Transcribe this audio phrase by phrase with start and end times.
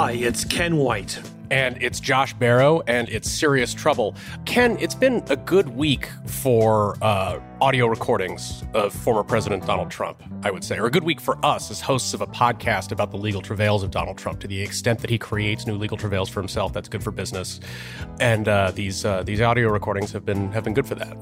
[0.00, 1.20] Hi, it's Ken White.
[1.50, 4.14] And it's Josh Barro, and it's Serious Trouble.
[4.44, 10.22] Ken, it's been a good week for uh, audio recordings of former President Donald Trump,
[10.44, 13.10] I would say, or a good week for us as hosts of a podcast about
[13.10, 14.38] the legal travails of Donald Trump.
[14.42, 17.58] To the extent that he creates new legal travails for himself, that's good for business.
[18.20, 21.16] And uh, these uh, these audio recordings have been have been good for that.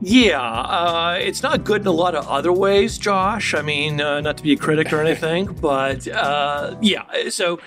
[0.00, 3.54] Yeah, uh, it's not good in a lot of other ways, Josh.
[3.54, 7.28] I mean, uh, not to be a critic or anything, but uh, yeah.
[7.28, 7.60] So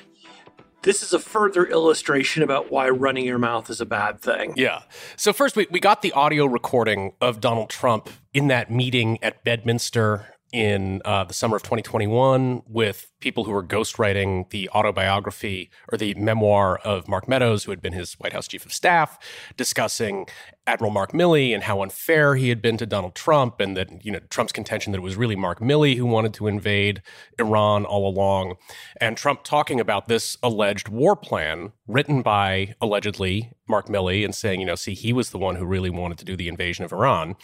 [0.81, 4.53] this is a further illustration about why running your mouth is a bad thing.
[4.55, 4.83] Yeah.
[5.15, 9.43] So first, we, we got the audio recording of Donald Trump in that meeting at
[9.43, 15.97] Bedminster in uh, the summer of 2021 with people who were ghostwriting the autobiography or
[15.97, 19.19] the memoir of Mark Meadows, who had been his White House chief of staff,
[19.57, 20.25] discussing
[20.69, 24.11] Admiral Mark Milley and how unfair he had been to Donald Trump, and that you
[24.11, 27.01] know Trump's contention that it was really Mark Milley who wanted to invade
[27.39, 28.55] Iran all along,
[29.01, 34.59] and Trump talking about this alleged war plan written by allegedly Mark Milley and saying,
[34.59, 36.93] you know, see, he was the one who really wanted to do the invasion of
[36.93, 37.35] Iran,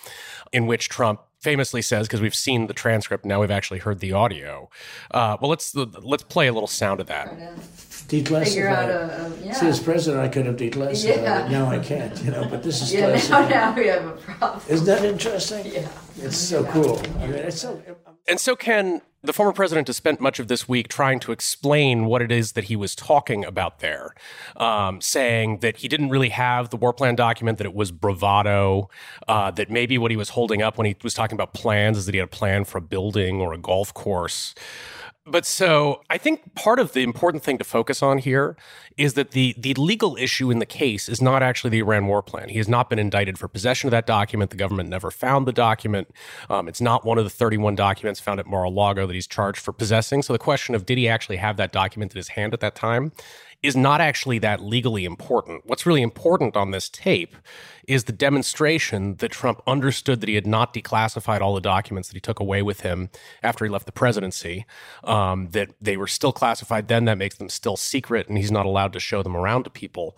[0.53, 4.13] in which Trump famously says, because we've seen the transcript, now we've actually heard the
[4.13, 4.69] audio.
[5.09, 7.35] Uh, well, let's let's play a little sound of that.
[8.07, 8.71] Declassify.
[8.71, 9.53] Out a, a, yeah.
[9.53, 11.45] See, as president, I could have declassified yeah.
[11.45, 11.51] it.
[11.51, 12.47] Now I can't, you know.
[12.47, 13.49] But this is yeah, classified.
[13.49, 14.61] Now, now we have a problem.
[14.67, 15.65] Isn't that interesting?
[15.65, 15.87] Yeah.
[16.17, 16.71] It's so yeah.
[16.71, 17.01] cool.
[17.19, 17.81] I mean, it's so.
[18.27, 22.05] And so, Ken, the former president has spent much of this week trying to explain
[22.05, 24.13] what it is that he was talking about there,
[24.57, 28.89] um, saying that he didn't really have the war plan document, that it was bravado,
[29.27, 32.05] uh, that maybe what he was holding up when he was talking about plans is
[32.05, 34.55] that he had a plan for a building or a golf course.
[35.27, 38.55] But so I think part of the important thing to focus on here
[38.95, 42.21] is that the the legal issue in the case is not actually the Iran war
[42.21, 42.49] plan.
[42.49, 44.51] He has not been indicted for possession of that document.
[44.51, 46.11] The government never found the document.
[46.47, 49.71] Um, it's not one of the 31 documents found at Mar-a-Lago that he's charged for
[49.71, 50.21] possessing.
[50.21, 52.75] So the question of did he actually have that document in his hand at that
[52.75, 53.11] time
[53.65, 55.63] is not actually that legally important.
[55.65, 57.35] What's really important on this tape
[57.87, 62.15] is the demonstration that Trump understood that he had not declassified all the documents that
[62.15, 63.09] he took away with him
[63.43, 64.65] after he left the presidency,
[65.03, 68.65] um, that they were still classified then, that makes them still secret, and he's not
[68.65, 70.17] allowed to show them around to people.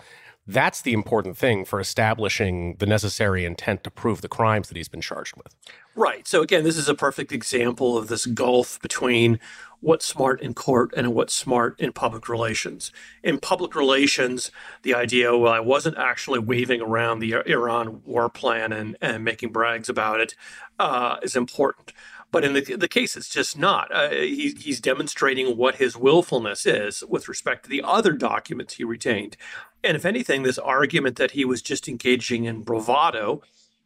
[0.50, 4.88] That's the important thing for establishing the necessary intent to prove the crimes that he's
[4.88, 5.54] been charged with.
[5.94, 6.26] Right.
[6.26, 9.42] So, again, this is a perfect example of this gulf between
[9.80, 12.92] what's smart in court and what's smart in public relations.
[13.24, 14.52] In public relations,
[14.82, 19.52] the idea, well, I wasn't actually waving around the Iran war plan and, and making
[19.52, 20.36] brags about it,
[20.80, 21.94] uh, is important.
[22.32, 23.94] But in the, the case, it's just not.
[23.94, 28.84] Uh, he, he's demonstrating what his willfulness is with respect to the other documents he
[28.84, 29.38] retained.
[29.84, 33.42] And if anything, this argument that he was just engaging in bravado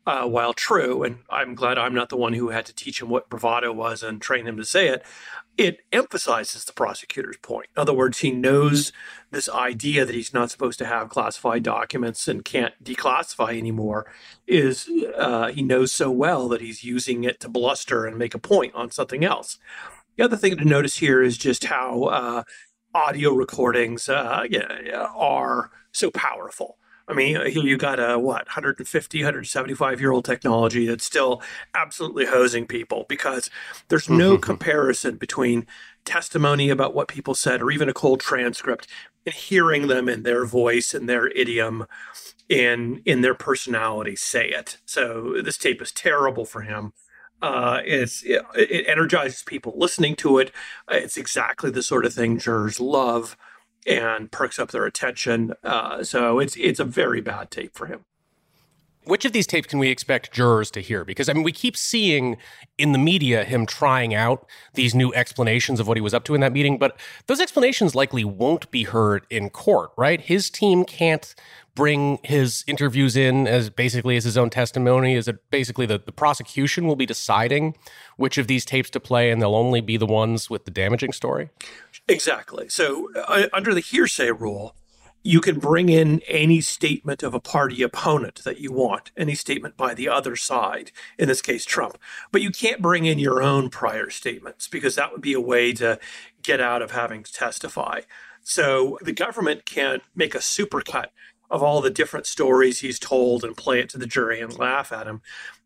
[0.05, 3.09] uh, while true, and I'm glad I'm not the one who had to teach him
[3.09, 5.05] what bravado was and train him to say it,
[5.57, 7.67] it emphasizes the prosecutor's point.
[7.75, 8.91] In other words, he knows
[9.29, 14.11] this idea that he's not supposed to have classified documents and can't declassify anymore
[14.47, 18.39] is uh, he knows so well that he's using it to bluster and make a
[18.39, 19.59] point on something else.
[20.17, 22.43] The other thing to notice here is just how uh,
[22.93, 24.45] audio recordings uh,
[25.15, 26.77] are so powerful.
[27.07, 31.41] I mean, here you got a what 150, 175 year old technology that's still
[31.75, 33.49] absolutely hosing people because
[33.89, 34.41] there's no mm-hmm.
[34.41, 35.65] comparison between
[36.05, 38.87] testimony about what people said or even a cold transcript
[39.25, 41.85] and hearing them in their voice and their idiom
[42.49, 44.77] in in their personality say it.
[44.85, 46.93] So this tape is terrible for him.
[47.41, 50.51] Uh, it's it, it energizes people listening to it.
[50.89, 53.35] It's exactly the sort of thing jurors love
[53.87, 55.53] and perks up their attention.
[55.63, 58.05] Uh, so it's it's a very bad tape for him.
[59.05, 61.03] Which of these tapes can we expect jurors to hear?
[61.03, 62.37] Because I mean, we keep seeing
[62.77, 66.35] in the media him trying out these new explanations of what he was up to
[66.35, 70.21] in that meeting, but those explanations likely won't be heard in court, right?
[70.21, 71.33] His team can't
[71.75, 75.15] bring his interviews in as basically as his own testimony?
[75.15, 77.75] Is it basically the, the prosecution will be deciding
[78.17, 81.13] which of these tapes to play and they'll only be the ones with the damaging
[81.13, 81.49] story?
[82.07, 82.67] Exactly.
[82.69, 84.75] So, uh, under the hearsay rule,
[85.23, 89.77] you can bring in any statement of a party opponent that you want, any statement
[89.77, 91.97] by the other side, in this case, Trump.
[92.31, 95.73] But you can't bring in your own prior statements because that would be a way
[95.73, 95.99] to
[96.41, 98.01] get out of having to testify.
[98.43, 101.07] So the government can make a supercut
[101.51, 104.91] of all the different stories he's told and play it to the jury and laugh
[104.91, 105.21] at him.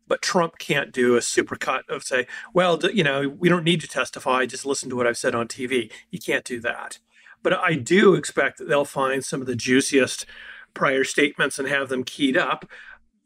[0.08, 3.88] But Trump can't do a supercut of say, well, you know, we don't need to
[3.88, 5.90] testify, just listen to what I've said on TV.
[6.10, 6.98] You can't do that.
[7.42, 10.26] But I do expect that they'll find some of the juiciest
[10.74, 12.68] prior statements and have them keyed up.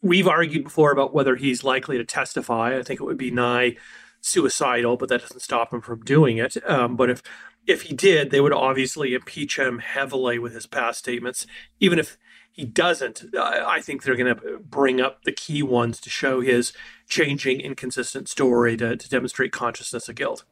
[0.02, 2.78] We've argued before about whether he's likely to testify.
[2.78, 3.76] I think it would be nigh
[4.20, 6.56] suicidal, but that doesn't stop him from doing it.
[6.68, 7.22] Um, but if
[7.66, 11.46] if he did, they would obviously impeach him heavily with his past statements.
[11.78, 12.16] Even if
[12.60, 16.74] he doesn't, I think they're going to bring up the key ones to show his
[17.08, 20.44] changing, inconsistent story to, to demonstrate consciousness of guilt.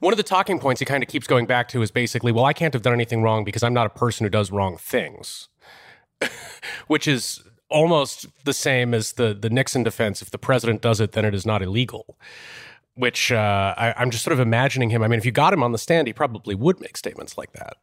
[0.00, 2.44] One of the talking points he kind of keeps going back to is basically, well,
[2.44, 5.48] I can't have done anything wrong because I'm not a person who does wrong things,
[6.88, 10.20] which is almost the same as the the Nixon defense.
[10.20, 12.18] If the president does it, then it is not illegal.
[12.96, 15.02] Which uh, I, I'm just sort of imagining him.
[15.02, 17.52] I mean, if you got him on the stand, he probably would make statements like
[17.52, 17.78] that.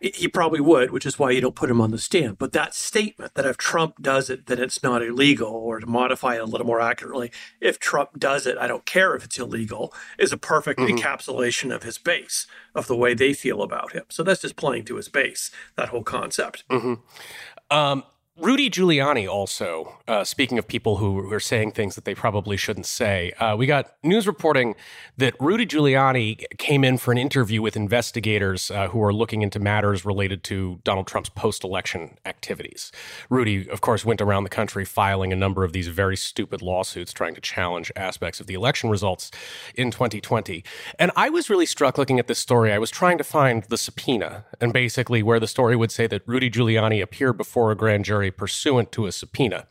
[0.00, 2.38] He probably would, which is why you don't put him on the stand.
[2.38, 6.36] But that statement that if Trump does it, then it's not illegal, or to modify
[6.36, 9.92] it a little more accurately, if Trump does it, I don't care if it's illegal,
[10.16, 10.96] is a perfect mm-hmm.
[10.96, 12.46] encapsulation of his base,
[12.76, 14.04] of the way they feel about him.
[14.08, 16.62] So that's just playing to his base, that whole concept.
[16.70, 17.76] Mm-hmm.
[17.76, 18.04] Um,
[18.40, 22.86] Rudy Giuliani also, uh, speaking of people who are saying things that they probably shouldn't
[22.86, 24.76] say, uh, we got news reporting
[25.16, 29.58] that Rudy Giuliani came in for an interview with investigators uh, who are looking into
[29.58, 32.92] matters related to Donald Trump's post election activities.
[33.28, 37.12] Rudy, of course, went around the country filing a number of these very stupid lawsuits
[37.12, 39.32] trying to challenge aspects of the election results
[39.74, 40.62] in 2020.
[40.96, 42.72] And I was really struck looking at this story.
[42.72, 46.22] I was trying to find the subpoena and basically where the story would say that
[46.24, 49.66] Rudy Giuliani appeared before a grand jury pursuant to a subpoena.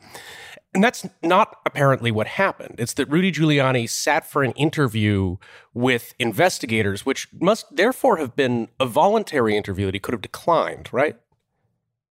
[0.74, 2.76] And that's not apparently what happened.
[2.78, 5.38] It's that Rudy Giuliani sat for an interview
[5.74, 10.90] with investigators, which must therefore have been a voluntary interview that he could have declined,
[10.92, 11.18] right?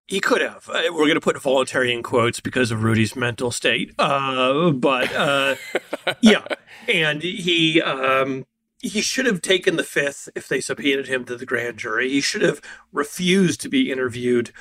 [0.08, 0.70] He could have.
[0.70, 3.94] Uh, we're going to put voluntary in quotes because of Rudy's mental state.
[3.98, 5.56] Uh, but uh,
[6.22, 6.46] yeah,
[6.88, 8.46] and he um,
[8.80, 12.10] he should have taken the fifth if they subpoenaed him to the grand jury.
[12.10, 12.62] He should have
[12.92, 14.52] refused to be interviewed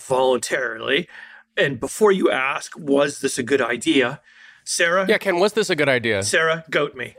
[0.00, 1.08] voluntarily.
[1.56, 4.20] And before you ask, was this a good idea?
[4.64, 5.06] Sarah?
[5.08, 6.22] Yeah, Ken, was this a good idea?
[6.22, 7.16] Sarah, goat me.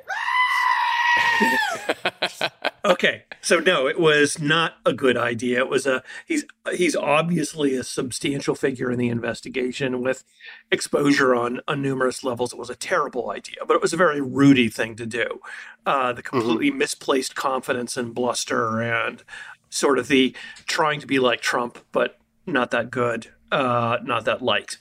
[2.86, 5.60] okay, so no, it was not a good idea.
[5.60, 10.24] It was a he's he's obviously a substantial figure in the investigation with
[10.72, 12.54] exposure on on numerous levels.
[12.54, 15.40] It was a terrible idea, but it was a very Rudy thing to do.
[15.86, 16.30] Uh, the mm-hmm.
[16.30, 16.80] completely mm-hmm.
[16.80, 19.24] misplaced confidence and bluster and
[19.70, 20.36] sort of the
[20.66, 22.18] trying to be like Trump, but
[22.52, 24.78] not that good, uh, not that light.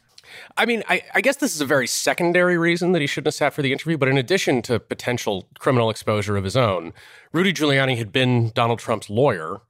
[0.57, 3.35] I mean, I, I, guess this is a very secondary reason that he shouldn't have
[3.35, 3.97] sat for the interview.
[3.97, 6.93] But in addition to potential criminal exposure of his own,
[7.33, 9.63] Rudy Giuliani had been Donald Trump's lawyer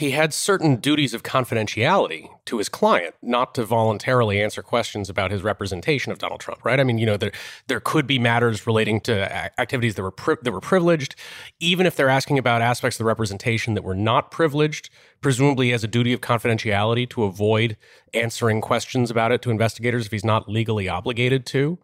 [0.00, 5.30] he had certain duties of confidentiality to his client, not to voluntarily answer questions about
[5.30, 6.80] his representation of Donald Trump, right?
[6.80, 7.32] I mean, you know, there
[7.66, 11.16] there could be matters relating to activities that were pri- that were privileged,
[11.60, 14.88] even if they're asking about aspects of the representation that were not privileged,
[15.20, 17.76] presumably as a duty of confidentiality to avoid
[18.14, 21.78] answering questions about it to investigators if he's not legally obligated to.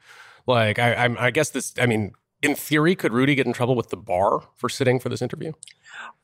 [0.47, 2.13] Like, I, I, I guess this, I mean,
[2.47, 5.53] in theory, could Rudy get in trouble with the bar for sitting for this interview?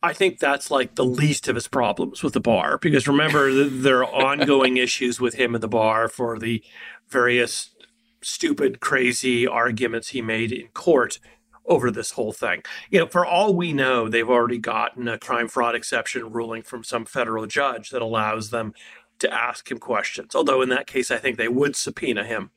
[0.02, 4.04] I think that's like the least of his problems with the bar because remember there
[4.04, 6.62] are ongoing issues with him at the bar for the
[7.08, 7.74] various
[8.22, 11.18] stupid, crazy arguments he made in court
[11.66, 12.62] over this whole thing.
[12.90, 16.84] You know, for all we know, they've already gotten a crime fraud exception ruling from
[16.84, 18.74] some federal judge that allows them
[19.20, 20.34] to ask him questions.
[20.34, 22.50] Although in that case, I think they would subpoena him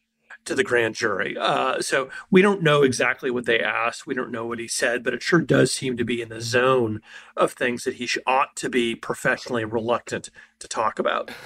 [0.46, 1.36] to the grand jury.
[1.38, 4.08] Uh, so we don't know exactly what they asked.
[4.08, 6.42] We don't know what he said, but it sure does seem to be in the
[6.42, 7.02] zone
[7.36, 11.32] of things that he ought to be professionally reluctant to talk about.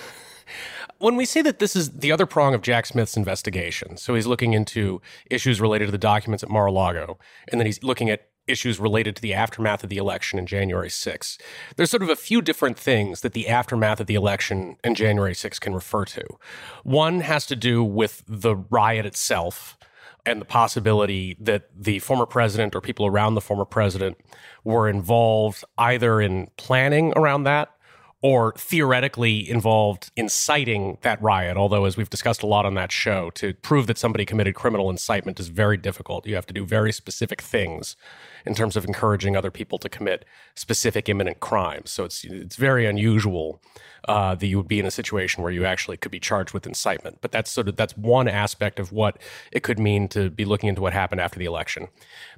[0.97, 4.27] When we say that this is the other prong of Jack Smith's investigation, so he's
[4.27, 8.09] looking into issues related to the documents at Mar a Lago, and then he's looking
[8.09, 11.37] at issues related to the aftermath of the election in January 6.
[11.75, 15.35] There's sort of a few different things that the aftermath of the election in January
[15.35, 16.25] 6 can refer to.
[16.83, 19.77] One has to do with the riot itself
[20.25, 24.17] and the possibility that the former president or people around the former president
[24.63, 27.71] were involved either in planning around that
[28.21, 31.55] or theoretically involved inciting that riot.
[31.55, 34.89] Although, as we've discussed a lot on that show, to prove that somebody committed criminal
[34.89, 36.27] incitement is very difficult.
[36.27, 37.95] You have to do very specific things
[38.45, 41.91] in terms of encouraging other people to commit specific imminent crimes.
[41.91, 43.61] So it's it's very unusual
[44.07, 46.65] uh, that you would be in a situation where you actually could be charged with
[46.65, 47.17] incitement.
[47.21, 49.17] But that's sort of that's one aspect of what
[49.51, 51.87] it could mean to be looking into what happened after the election.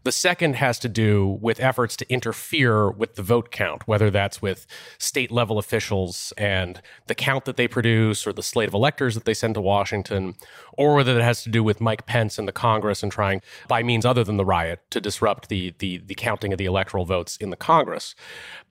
[0.03, 4.41] The second has to do with efforts to interfere with the vote count, whether that's
[4.41, 4.65] with
[4.98, 9.25] state level officials and the count that they produce or the slate of electors that
[9.25, 10.36] they send to Washington,
[10.78, 13.84] or whether it has to do with Mike Pence and the Congress and trying, by
[13.84, 17.38] means other than the riot, to disrupt the, the, the counting of the electoral votes
[17.38, 18.16] in the Congress.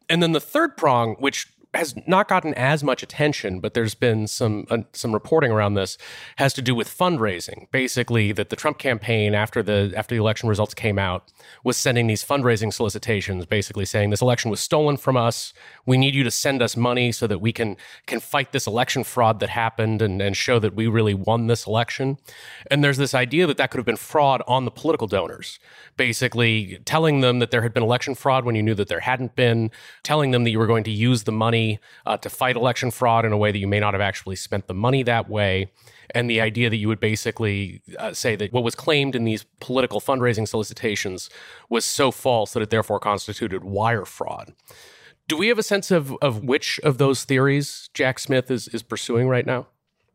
[0.08, 4.26] And then the third prong, which has not gotten as much attention, but there's been
[4.26, 5.96] some uh, some reporting around this
[6.36, 7.70] has to do with fundraising.
[7.70, 11.30] Basically, that the Trump campaign after the after the election results came out
[11.62, 15.52] was sending these fundraising solicitations, basically saying this election was stolen from us.
[15.86, 19.04] We need you to send us money so that we can can fight this election
[19.04, 22.18] fraud that happened and, and show that we really won this election.
[22.68, 25.60] And there's this idea that that could have been fraud on the political donors,
[25.96, 29.36] basically telling them that there had been election fraud when you knew that there hadn't
[29.36, 29.70] been,
[30.02, 32.90] telling them that you were going to use the money money uh, to fight election
[32.90, 35.70] fraud in a way that you may not have actually spent the money that way.
[36.12, 39.44] And the idea that you would basically uh, say that what was claimed in these
[39.60, 41.30] political fundraising solicitations
[41.68, 44.52] was so false that it therefore constituted wire fraud.
[45.28, 48.82] Do we have a sense of, of which of those theories Jack Smith is, is
[48.82, 49.68] pursuing right now?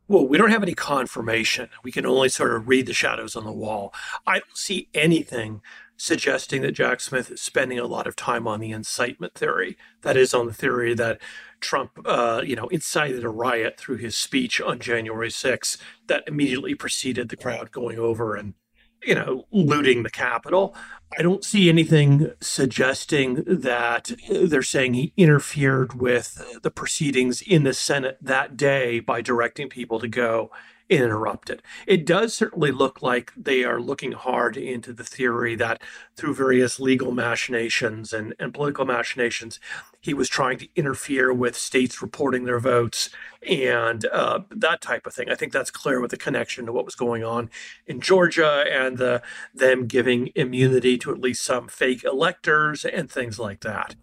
[0.08, 1.68] Well, we don't have any confirmation.
[1.82, 3.92] We can only sort of read the shadows on the wall.
[4.26, 5.62] I don't see anything
[5.96, 9.76] suggesting that Jack Smith is spending a lot of time on the incitement theory.
[10.02, 11.20] That is, on the theory that
[11.60, 16.74] Trump, uh, you know, incited a riot through his speech on January 6th that immediately
[16.74, 18.54] preceded the crowd going over and,
[19.02, 20.74] you know, looting the Capitol.
[21.18, 27.74] I don't see anything suggesting that they're saying he interfered with the proceedings in the
[27.74, 30.50] Senate that day by directing people to go
[30.88, 31.62] interrupted.
[31.86, 35.82] It does certainly look like they are looking hard into the theory that
[36.16, 39.58] through various legal machinations and, and political machinations,
[40.00, 43.10] he was trying to interfere with states reporting their votes
[43.48, 45.28] and uh, that type of thing.
[45.28, 47.50] I think that's clear with the connection to what was going on
[47.86, 53.38] in Georgia and the, them giving immunity to at least some fake electors and things
[53.38, 53.96] like that.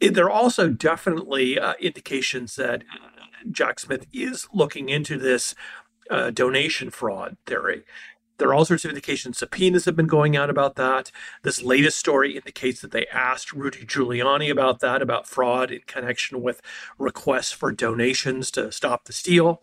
[0.00, 2.82] There are also definitely uh, indications that
[3.50, 5.54] Jack Smith is looking into this
[6.10, 7.84] uh, donation fraud theory.
[8.38, 9.38] There are all sorts of indications.
[9.38, 11.12] Subpoenas have been going out about that.
[11.42, 16.42] This latest story indicates that they asked Rudy Giuliani about that, about fraud in connection
[16.42, 16.60] with
[16.98, 19.62] requests for donations to stop the steal.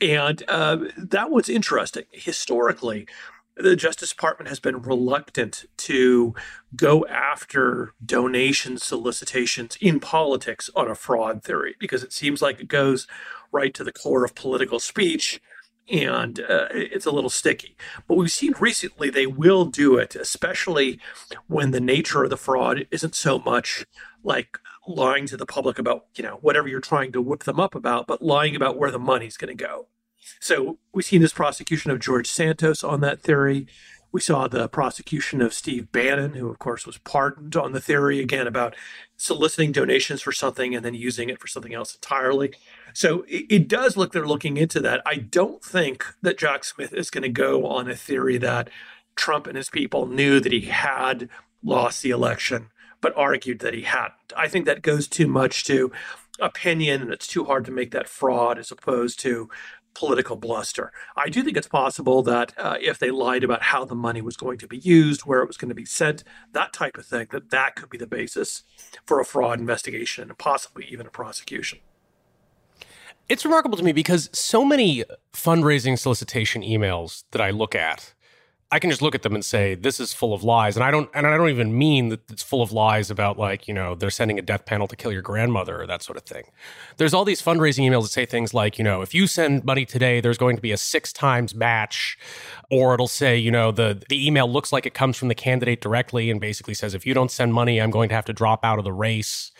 [0.00, 2.04] And uh, that was interesting.
[2.10, 3.06] Historically,
[3.56, 6.34] the Justice Department has been reluctant to
[6.74, 12.68] go after donation solicitations in politics on a fraud theory because it seems like it
[12.68, 13.06] goes
[13.52, 15.40] right to the core of political speech
[15.90, 17.76] and uh, it's a little sticky.
[18.06, 21.00] But we've seen recently they will do it, especially
[21.48, 23.84] when the nature of the fraud isn't so much
[24.22, 27.74] like lying to the public about, you know, whatever you're trying to whip them up
[27.74, 29.86] about, but lying about where the money's going to go.
[30.38, 33.66] So we've seen this prosecution of George Santos on that theory.
[34.12, 38.20] We saw the prosecution of Steve Bannon, who, of course, was pardoned on the theory
[38.20, 38.74] again about
[39.16, 42.52] soliciting donations for something and then using it for something else entirely.
[42.92, 45.02] So it, it does look they're looking into that.
[45.06, 48.68] I don't think that Jack Smith is going to go on a theory that
[49.14, 51.28] Trump and his people knew that he had
[51.62, 54.32] lost the election, but argued that he hadn't.
[54.36, 55.92] I think that goes too much to
[56.40, 59.50] opinion and it's too hard to make that fraud as opposed to
[59.94, 60.92] political bluster.
[61.16, 64.36] I do think it's possible that uh, if they lied about how the money was
[64.36, 67.28] going to be used, where it was going to be sent, that type of thing,
[67.32, 68.62] that that could be the basis
[69.06, 71.80] for a fraud investigation and possibly even a prosecution.
[73.28, 78.12] It's remarkable to me because so many fundraising solicitation emails that I look at
[78.72, 80.90] I can just look at them and say this is full of lies, and I
[80.92, 83.96] don't and I don't even mean that it's full of lies about like you know
[83.96, 86.44] they're sending a death panel to kill your grandmother or that sort of thing.
[86.96, 89.84] There's all these fundraising emails that say things like you know if you send money
[89.84, 92.16] today, there's going to be a six times match,
[92.70, 95.80] or it'll say you know the the email looks like it comes from the candidate
[95.80, 98.64] directly and basically says if you don't send money, I'm going to have to drop
[98.64, 99.50] out of the race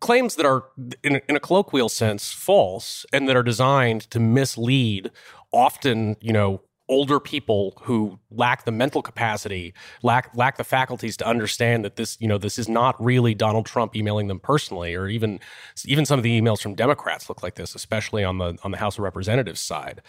[0.00, 0.64] claims that are,
[1.02, 5.10] in in a, colloquial sense, false and that are designed to mislead
[5.50, 9.72] often, you know, older people who lack the mental capacity,
[10.02, 13.66] lack lack the faculties to understand that this, you know, this is not really Donald
[13.66, 15.40] Trump emailing them personally, or even
[15.86, 18.78] even some of the emails from Democrats look like this, especially on the on the
[18.78, 20.02] House of Representatives side.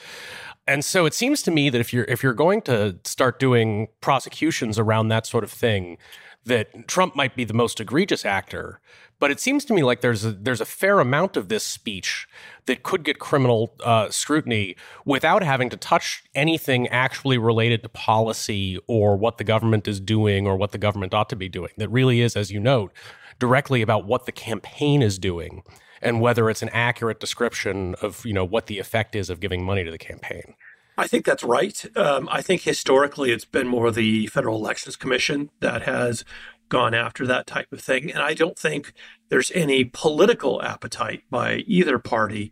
[0.68, 3.88] And so it seems to me that if you're if you're going to start doing
[4.02, 5.98] prosecutions around that sort of thing,
[6.46, 8.80] that Trump might be the most egregious actor,
[9.20, 12.28] but it seems to me like there's a, there's a fair amount of this speech
[12.66, 18.80] that could get criminal uh, scrutiny without having to touch anything actually related to policy
[18.88, 21.72] or what the government is doing or what the government ought to be doing.
[21.78, 22.92] That really is, as you note,
[23.40, 25.64] directly about what the campaign is doing
[26.02, 29.64] and whether it's an accurate description of you know what the effect is of giving
[29.64, 30.56] money to the campaign.
[30.98, 31.86] I think that's right.
[31.98, 36.24] Um, I think historically it's been more the Federal Elections Commission that has
[36.70, 38.12] gone after that type of thing.
[38.12, 38.94] And I don't think
[39.30, 42.52] there's any political appetite by either party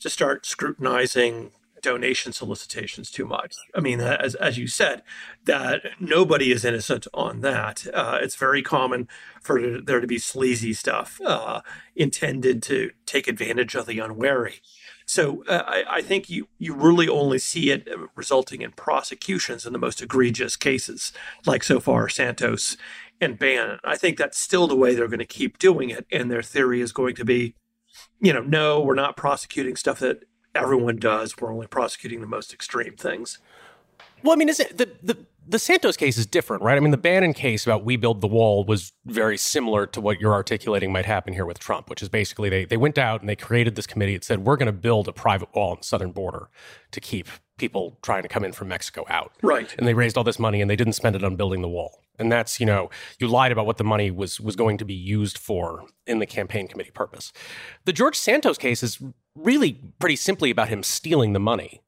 [0.00, 1.50] to start scrutinizing
[1.84, 3.54] donation solicitations too much.
[3.74, 5.02] I mean, as, as you said,
[5.44, 7.86] that nobody is innocent on that.
[7.92, 9.06] Uh, it's very common
[9.42, 11.60] for there to be sleazy stuff uh,
[11.94, 14.62] intended to take advantage of the unwary.
[15.06, 19.74] So uh, I, I, think you, you really only see it resulting in prosecutions in
[19.74, 21.12] the most egregious cases,
[21.44, 22.78] like so far Santos
[23.20, 23.78] and Bannon.
[23.84, 26.06] I think that's still the way they're going to keep doing it.
[26.10, 27.54] And their theory is going to be,
[28.20, 31.36] you know, no, we're not prosecuting stuff that everyone does.
[31.36, 33.38] We're only prosecuting the most extreme things.
[34.22, 36.76] Well, I mean, is it the the the Santos case is different, right?
[36.76, 40.20] I mean, the Bannon case about we build the wall was very similar to what
[40.20, 43.28] you're articulating might happen here with Trump, which is basically they they went out and
[43.28, 45.84] they created this committee that said we're going to build a private wall on the
[45.84, 46.48] southern border
[46.90, 49.32] to keep people trying to come in from Mexico out.
[49.42, 49.74] Right.
[49.78, 52.00] And they raised all this money and they didn't spend it on building the wall.
[52.18, 54.94] And that's, you know, you lied about what the money was was going to be
[54.94, 57.32] used for in the campaign committee purpose.
[57.84, 59.00] The George Santos case is
[59.34, 61.82] really pretty simply about him stealing the money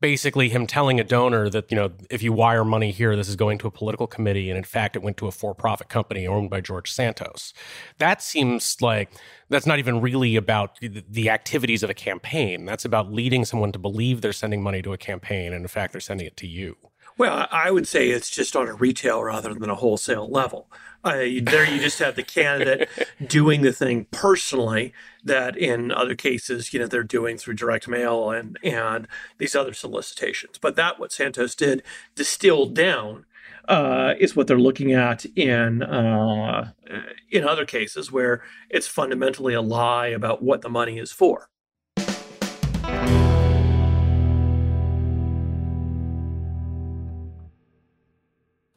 [0.00, 3.36] basically him telling a donor that you know if you wire money here this is
[3.36, 4.50] going to a political committee.
[4.50, 7.52] And in fact it went to a for-profit company owned by george santos.
[7.98, 9.10] That seems like
[9.48, 12.64] that's not even really about the activities of a campaign.
[12.64, 15.52] That's about leading someone to believe they're sending money to a campaign.
[15.52, 16.76] And in fact they're sending it to you
[17.18, 20.70] well, I would say it's just on a retail rather than a wholesale level.
[21.02, 22.88] Uh, there, you just have the candidate
[23.26, 24.92] doing the thing personally
[25.22, 29.06] that in other cases, you know, they're doing through direct mail and and
[29.38, 30.58] these other solicitations.
[30.58, 31.82] But that what Santos did
[32.14, 33.24] distilled down
[33.68, 36.72] uh, is what they're looking at in uh,
[37.30, 41.48] in other cases where it's fundamentally a lie about what the money is for.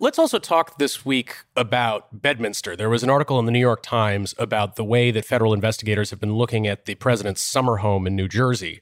[0.02, 2.78] Let's also talk this week about Bedminster.
[2.78, 6.10] There was an article in the New York Times about the way that federal investigators
[6.12, 8.80] have been looking at the president's summer home in New Jersey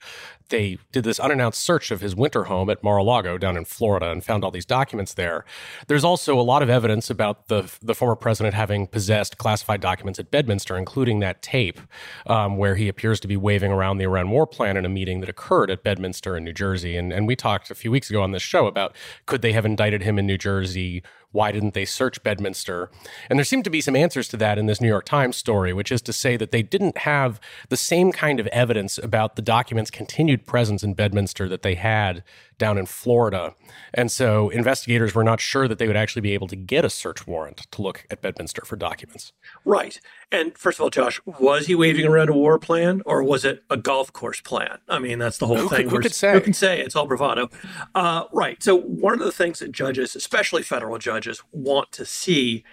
[0.49, 4.23] they did this unannounced search of his winter home at Mar-a-Lago down in Florida and
[4.23, 5.45] found all these documents there.
[5.87, 10.19] There's also a lot of evidence about the the former president having possessed classified documents
[10.19, 11.79] at Bedminster, including that tape
[12.25, 15.19] um, where he appears to be waving around the Iran war plan in a meeting
[15.21, 16.95] that occurred at Bedminster in New Jersey.
[16.95, 19.65] And and we talked a few weeks ago on this show about could they have
[19.65, 21.03] indicted him in New Jersey?
[21.31, 22.89] Why didn't they search Bedminster?
[23.29, 25.73] And there seemed to be some answers to that in this New York Times story,
[25.73, 29.41] which is to say that they didn't have the same kind of evidence about the
[29.41, 32.23] documents continued presence in Bedminster that they had
[32.57, 33.53] down in Florida.
[33.93, 36.89] And so investigators were not sure that they would actually be able to get a
[36.89, 39.31] search warrant to look at Bedminster for documents.
[39.63, 39.99] Right.
[40.31, 43.63] And first of all, Josh, was he waving around a war plan or was it
[43.69, 44.79] a golf course plan?
[44.89, 45.83] I mean, that's the whole who thing.
[45.83, 46.33] Could, who could say?
[46.33, 46.81] Who can say?
[46.81, 47.49] It's all bravado.
[47.93, 48.61] Uh, right.
[48.61, 52.63] So, one of the things that judges, especially federal judges, want to see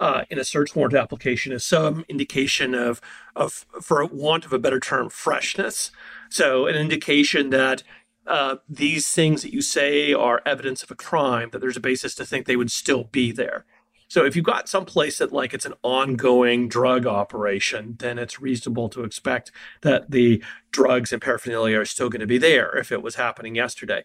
[0.00, 3.00] uh, in a search warrant application is some indication of,
[3.36, 5.90] of, for want of a better term, freshness.
[6.30, 7.84] So, an indication that
[8.26, 12.14] uh, these things that you say are evidence of a crime, that there's a basis
[12.16, 13.64] to think they would still be there.
[14.08, 18.40] So if you've got some place that like it's an ongoing drug operation, then it's
[18.40, 19.50] reasonable to expect
[19.82, 23.54] that the drugs and paraphernalia are still going to be there if it was happening
[23.54, 24.04] yesterday.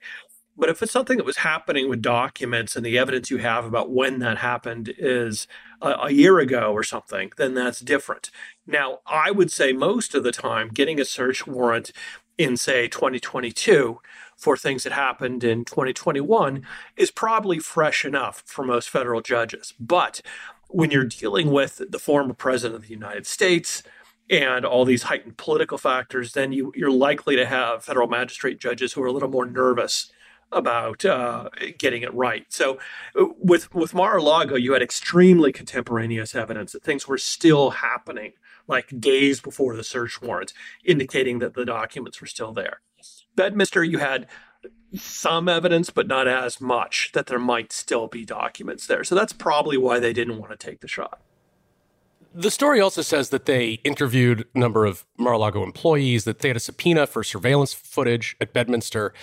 [0.57, 3.91] But if it's something that was happening with documents and the evidence you have about
[3.91, 5.47] when that happened is
[5.81, 8.29] a, a, year ago or something, then that's different.
[8.67, 11.93] Now, I would say most of the time, getting a search warrant
[12.39, 13.99] in, say, 2022
[14.35, 19.73] for things that happened in 2021 is probably fresh enough for most federal judges.
[19.79, 20.21] But
[20.69, 23.83] when you're dealing with the former president of the United States,
[24.31, 28.93] and all these heightened political factors, then you, you're likely to have federal magistrate judges
[28.93, 30.11] who are a little more nervous
[30.51, 32.45] about uh, getting it right.
[32.49, 32.79] So
[33.19, 38.33] uh, with with Mar-a-Lago, you had extremely contemporaneous evidence that things were still happening,
[38.69, 40.53] like days before the search warrant,
[40.85, 42.79] indicating that the documents were still there.
[43.35, 44.27] Bedminster, you had
[44.95, 49.03] some evidence, but not as much that there might still be documents there.
[49.03, 51.19] So that's probably why they didn't want to take the shot.
[52.33, 56.57] The story also says that they interviewed a number of Mar-a-Lago employees, that they had
[56.57, 59.13] a subpoena for surveillance footage at Bedminster.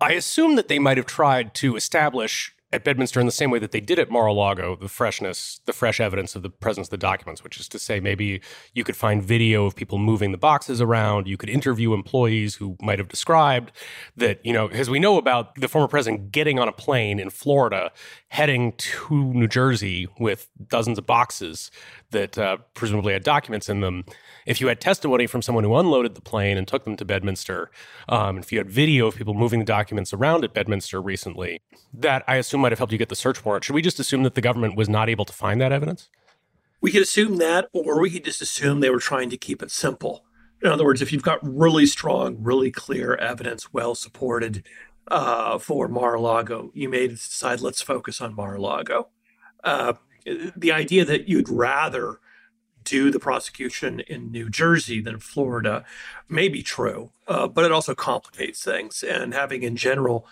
[0.00, 3.60] I assume that they might have tried to establish at Bedminster in the same way
[3.60, 6.96] that they did at Mar-a-Lago, the freshness, the fresh evidence of the presence of the
[6.96, 8.40] documents, which is to say, maybe
[8.74, 11.28] you could find video of people moving the boxes around.
[11.28, 13.70] You could interview employees who might have described
[14.16, 17.30] that, you know, as we know about the former president getting on a plane in
[17.30, 17.92] Florida,
[18.28, 21.70] heading to New Jersey with dozens of boxes
[22.10, 24.04] that uh, presumably had documents in them.
[24.46, 27.70] If you had testimony from someone who unloaded the plane and took them to Bedminster,
[28.08, 31.60] um, if you had video of people moving the documents around at Bedminster recently,
[31.92, 33.64] that I assume might have helped you get the search warrant.
[33.64, 36.08] Should we just assume that the government was not able to find that evidence?
[36.80, 39.70] We could assume that, or we could just assume they were trying to keep it
[39.70, 40.24] simple.
[40.62, 44.66] In other words, if you've got really strong, really clear evidence, well supported
[45.08, 49.08] uh, for Mar-a-Lago, you may decide let's focus on Mar-a-Lago.
[49.64, 49.94] Uh,
[50.56, 52.18] the idea that you'd rather
[52.84, 55.84] do the prosecution in New Jersey than Florida
[56.28, 59.02] may be true, uh, but it also complicates things.
[59.02, 60.26] And having, in general,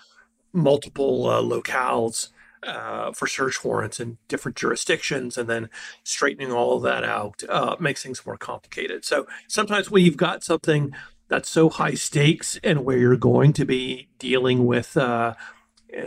[0.52, 2.28] multiple uh, locales
[2.62, 5.68] uh, for search warrants in different jurisdictions and then
[6.02, 9.04] straightening all of that out uh, makes things more complicated.
[9.04, 10.92] So sometimes when you've got something
[11.28, 15.34] that's so high stakes and where you're going to be dealing with uh,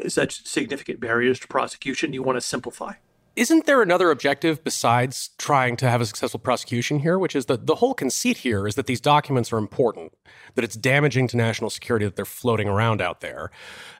[0.07, 2.93] such significant barriers to prosecution, you want to simplify.
[3.37, 7.67] Isn't there another objective besides trying to have a successful prosecution here, which is that
[7.67, 10.13] the whole conceit here is that these documents are important,
[10.55, 13.51] that it's damaging to national security that they're floating around out there.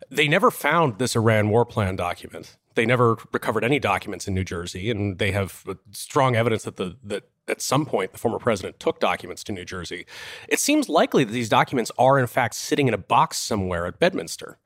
[0.10, 2.58] They never found this Iran war plan document.
[2.73, 6.97] They never recovered any documents in New Jersey, and they have strong evidence that the
[7.04, 10.08] that at some point the former president took documents to New Jersey.
[10.50, 14.00] It seems likely that these documents are in fact sitting in a box somewhere at
[14.00, 14.58] Bedminster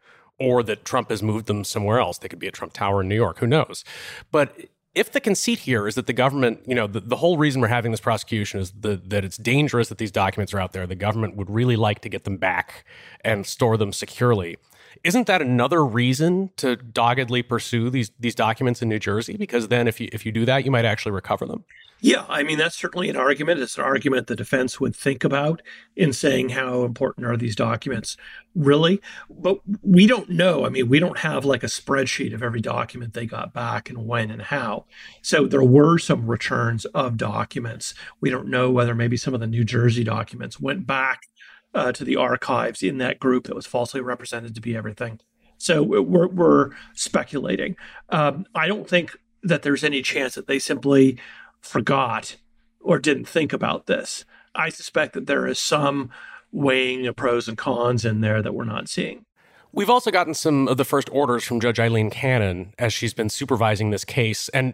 [0.41, 2.17] or that Trump has moved them somewhere else.
[2.17, 3.39] They could be a Trump Tower in New York.
[3.39, 3.85] Who knows?
[4.31, 4.57] But
[4.93, 7.67] if the conceit here is that the government, you know, the, the whole reason we're
[7.67, 10.95] having this prosecution is the, that it's dangerous that these documents are out there, the
[10.95, 12.85] government would really like to get them back
[13.23, 14.57] and store them securely.
[15.03, 19.37] Isn't that another reason to doggedly pursue these these documents in New Jersey?
[19.37, 21.63] Because then, if you if you do that, you might actually recover them.
[22.03, 23.59] Yeah, I mean, that's certainly an argument.
[23.59, 25.61] It's an argument the defense would think about
[25.95, 28.17] in saying how important are these documents
[28.55, 28.99] really.
[29.29, 30.65] But we don't know.
[30.65, 34.07] I mean, we don't have like a spreadsheet of every document they got back and
[34.07, 34.85] when and how.
[35.21, 37.93] So there were some returns of documents.
[38.19, 41.27] We don't know whether maybe some of the New Jersey documents went back
[41.73, 45.19] uh, to the archives in that group that was falsely represented to be everything.
[45.57, 47.75] So we're, we're speculating.
[48.09, 51.19] Um, I don't think that there's any chance that they simply
[51.61, 52.37] forgot
[52.79, 54.25] or didn't think about this.
[54.55, 56.09] I suspect that there is some
[56.51, 59.25] weighing of pros and cons in there that we're not seeing.
[59.73, 63.29] We've also gotten some of the first orders from Judge Aileen Cannon as she's been
[63.29, 64.49] supervising this case.
[64.49, 64.73] And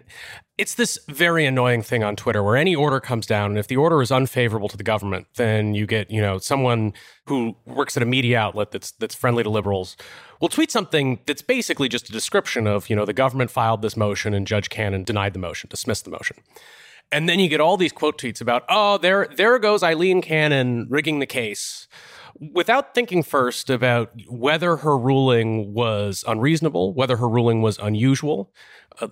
[0.57, 3.77] it's this very annoying thing on Twitter where any order comes down, and if the
[3.77, 6.93] order is unfavorable to the government, then you get, you know, someone
[7.27, 9.97] who works at a media outlet that's that's friendly to liberals
[10.41, 13.95] will tweet something that's basically just a description of, you know, the government filed this
[13.95, 16.37] motion and Judge Cannon denied the motion, dismissed the motion.
[17.11, 20.87] And then you get all these quote tweets about, oh, there there goes Aileen Cannon
[20.89, 21.87] rigging the case
[22.53, 28.51] without thinking first about whether her ruling was unreasonable, whether her ruling was unusual,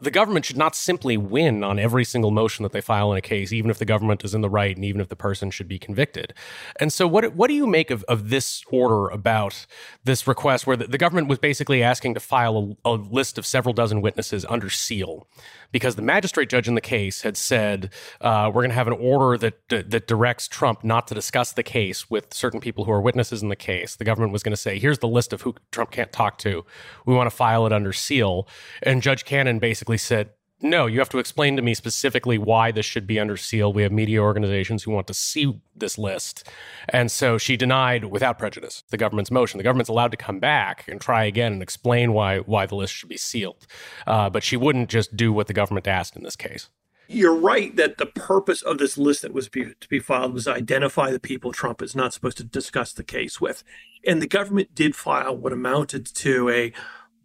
[0.02, 3.22] the government should not simply win on every single motion that they file in a
[3.22, 5.68] case, even if the government is in the right and even if the person should
[5.68, 6.34] be convicted.
[6.80, 9.66] And so, what what do you make of, of this order about
[10.04, 13.46] this request, where the, the government was basically asking to file a, a list of
[13.46, 15.28] several dozen witnesses under seal?
[15.76, 18.94] because the magistrate judge in the case had said uh, we're going to have an
[18.94, 23.02] order that that directs Trump not to discuss the case with certain people who are
[23.02, 23.98] witnesses in the case.
[23.98, 26.64] The government was going to say, "Here's the list of who Trump can't talk to.
[27.06, 28.48] We want to file it under seal."
[28.84, 30.30] And Judge Cannon basically said,
[30.62, 33.74] no, you have to explain to me specifically why this should be under seal.
[33.74, 36.48] We have media organizations who want to see this list.
[36.90, 39.58] And so she denied without prejudice the government's motion.
[39.58, 42.94] The government's allowed to come back and try again and explain why, why the list
[42.94, 43.68] should be sealed.
[44.08, 46.70] Uh, but she wouldn't just do what the government asked in this case.
[47.08, 50.46] You're right that the purpose of this list that was be, to be filed was
[50.46, 53.64] to identify the people Trump is not supposed to discuss the case with.
[54.08, 56.74] And the government did file what amounted to a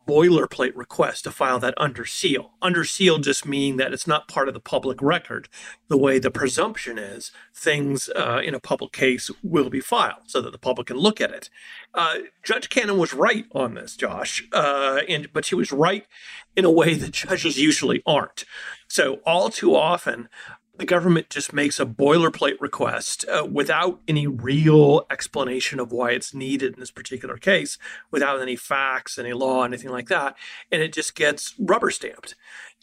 [0.07, 2.53] boilerplate request to file that under seal.
[2.61, 5.49] Under seal just meaning that it's not part of the public record.
[5.89, 10.41] The way the presumption is, things uh, in a public case will be filed so
[10.41, 11.51] that the public can look at it.
[11.95, 16.07] Uh, Judge Cannon was right on this, Josh, uh, and but she was right
[16.57, 18.45] in a way that judges usually aren't.
[18.89, 20.29] So all too often,
[20.81, 26.33] the government just makes a boilerplate request uh, without any real explanation of why it's
[26.33, 27.77] needed in this particular case,
[28.11, 30.35] without any facts, any law, anything like that,
[30.73, 32.35] and it just gets rubber stamped.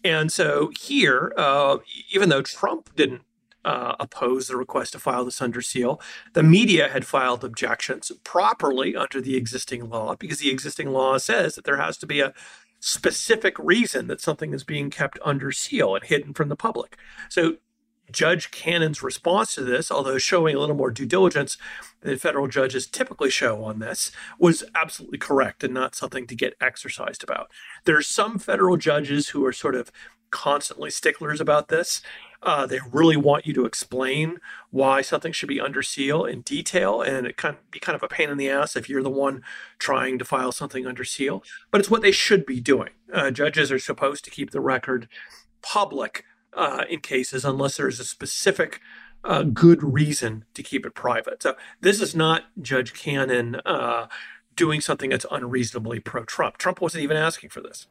[0.04, 1.80] And so here, uh,
[2.12, 3.24] even though Trump didn't
[3.66, 6.00] uh, oppose the request to file this under seal.
[6.32, 11.56] The media had filed objections properly under the existing law because the existing law says
[11.56, 12.34] that there has to be a
[12.80, 16.96] specific reason that something is being kept under seal and hidden from the public.
[17.28, 17.58] So
[18.12, 21.58] Judge Cannon's response to this, although showing a little more due diligence
[22.02, 26.56] than federal judges typically show on this, was absolutely correct and not something to get
[26.62, 27.52] exercised about.
[27.86, 29.92] There are some federal judges who are sort of
[30.30, 32.02] constantly sticklers about this.
[32.44, 34.38] Uh, they really want you to explain
[34.70, 38.08] why something should be under seal in detail, and it can be kind of a
[38.08, 39.42] pain in the ass if you're the one
[39.80, 41.44] trying to file something under seal.
[41.72, 42.92] But it's what they should be doing.
[43.12, 45.08] Uh, judges are supposed to keep the record
[45.62, 48.80] public uh, in cases unless there's a specific
[49.24, 51.44] uh, good reason to keep it private.
[51.44, 54.08] So this is not Judge Cannon uh,
[54.56, 56.58] doing something that's unreasonably pro Trump.
[56.58, 57.88] Trump wasn't even asking for this.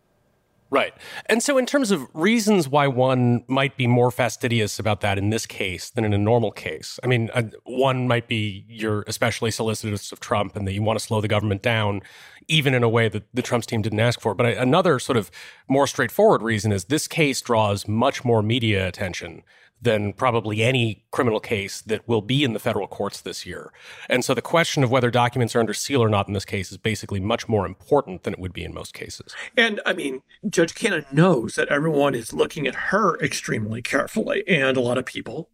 [0.69, 0.93] Right.
[1.27, 5.31] And so, in terms of reasons why one might be more fastidious about that in
[5.31, 9.53] this case than in a normal case, I mean, uh, one might be you're especially
[9.53, 12.03] solicitous of Trump and that you want to slow the government down,
[12.49, 14.35] even in a way that the Trump's team didn't ask for.
[14.35, 15.31] But another sort of
[15.69, 19.45] more straightforward reason is this case draws much more media attention
[19.81, 23.73] than probably any criminal case that will be in the federal courts this year.
[24.09, 26.73] And so the question of whether documents are under seal or not in this case
[26.73, 29.35] is basically much more important than it would be in most cases.
[29.57, 34.43] And I mean, Judge Cannon knows that everyone is looking at her extremely carefully.
[34.49, 35.51] And a lot of people,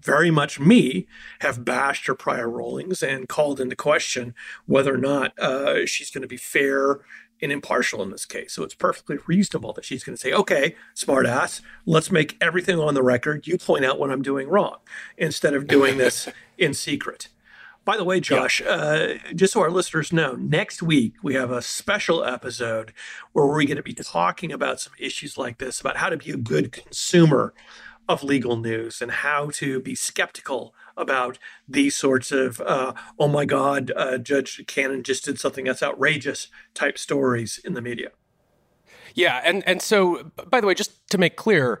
[0.00, 1.08] very much me,
[1.40, 4.34] have bashed her prior rulings and called into question
[4.66, 7.00] whether or not uh, she's going to be fair
[7.40, 8.52] and impartial in this case.
[8.52, 12.94] So it's perfectly reasonable that she's going to say, okay, smartass, let's make everything on
[12.94, 13.46] the record.
[13.46, 14.76] You point out what I'm doing wrong
[15.16, 17.28] instead of doing this in secret.
[17.84, 18.68] By the way, Josh, yeah.
[18.68, 22.92] uh, just so our listeners know, next week we have a special episode
[23.32, 26.30] where we're going to be talking about some issues like this, about how to be
[26.30, 27.54] a good consumer
[28.06, 33.44] of legal news and how to be skeptical about these sorts of, uh, oh my
[33.44, 38.10] God, uh, Judge Cannon just did something that's outrageous type stories in the media.
[39.14, 41.80] Yeah, and and so by the way, just to make clear,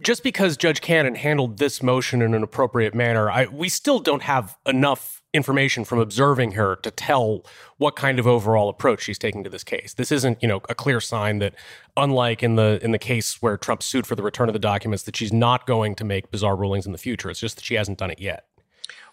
[0.00, 4.22] just because Judge Cannon handled this motion in an appropriate manner, I, we still don't
[4.22, 7.44] have enough information from observing her to tell
[7.76, 9.92] what kind of overall approach she's taking to this case.
[9.92, 11.54] This isn't, you know, a clear sign that
[11.96, 15.02] unlike in the in the case where Trump sued for the return of the documents
[15.02, 17.28] that she's not going to make bizarre rulings in the future.
[17.28, 18.46] It's just that she hasn't done it yet.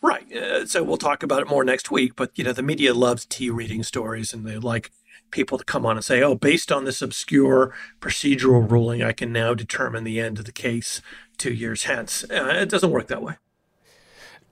[0.01, 0.31] Right.
[0.31, 3.25] Uh, so we'll talk about it more next week, but you know, the media loves
[3.25, 4.91] tea reading stories and they like
[5.31, 9.31] people to come on and say, "Oh, based on this obscure procedural ruling, I can
[9.33, 11.01] now determine the end of the case
[11.37, 13.37] 2 years hence." Uh, it doesn't work that way.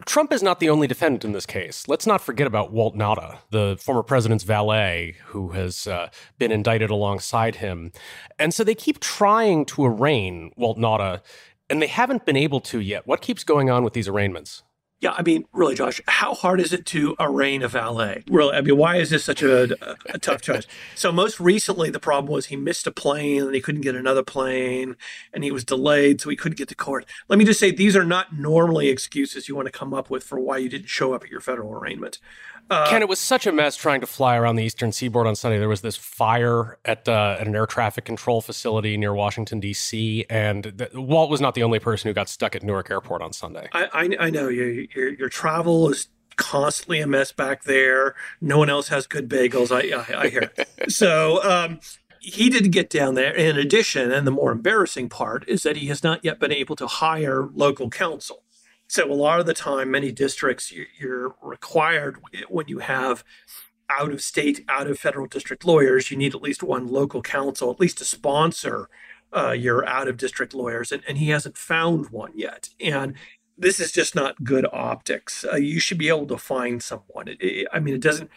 [0.05, 1.87] Trump is not the only defendant in this case.
[1.87, 6.89] Let's not forget about Walt Nauta, the former president's valet, who has uh, been indicted
[6.89, 7.91] alongside him.
[8.37, 11.21] And so they keep trying to arraign Walt Nauta,
[11.69, 13.05] and they haven't been able to yet.
[13.05, 14.63] What keeps going on with these arraignments?
[15.01, 18.23] Yeah, I mean, really, Josh, how hard is it to arraign a valet?
[18.29, 20.67] Really, I mean, why is this such a, a, tough choice?
[20.93, 24.23] So, most recently, the problem was he missed a plane and he couldn't get another
[24.23, 24.97] plane
[25.33, 27.05] and he was delayed, so he couldn't get to court.
[27.29, 30.25] Let me just say, these are not normally excuses you want to come up with
[30.25, 32.19] for why you didn't show up at your federal arraignment.
[32.69, 35.35] Uh, Ken, it was such a mess trying to fly around the eastern seaboard on
[35.35, 35.57] Sunday.
[35.57, 40.25] There was this fire at, uh, at an air traffic control facility near Washington, D.C.,
[40.29, 43.33] and the, Walt was not the only person who got stuck at Newark Airport on
[43.33, 43.69] Sunday.
[43.73, 48.15] I, I, I know your, your, your travel is constantly a mess back there.
[48.39, 49.71] No one else has good bagels.
[49.71, 50.51] I, I, I hear.
[50.87, 51.79] so um,
[52.19, 53.33] he didn't get down there.
[53.35, 56.75] In addition, and the more embarrassing part is that he has not yet been able
[56.77, 58.43] to hire local counsel.
[58.89, 62.17] So a lot of the time, many districts you're required
[62.49, 63.23] when you have
[63.87, 67.69] out of state, out of federal district lawyers, you need at least one local counsel,
[67.69, 68.89] at least to sponsor
[69.31, 70.91] uh, your out of district lawyers.
[70.91, 72.69] And, and he hasn't found one yet.
[72.79, 73.13] And
[73.55, 75.45] this is just not good optics.
[75.45, 77.27] Uh, you should be able to find someone.
[77.27, 78.31] It, it, I mean, it doesn't.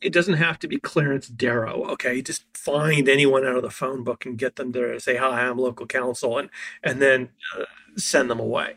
[0.00, 2.22] It doesn't have to be Clarence Darrow, okay?
[2.22, 5.58] Just find anyone out of the phone book and get them to say, "Hi, I'm
[5.58, 6.48] local counsel," and
[6.82, 8.76] and then uh, send them away.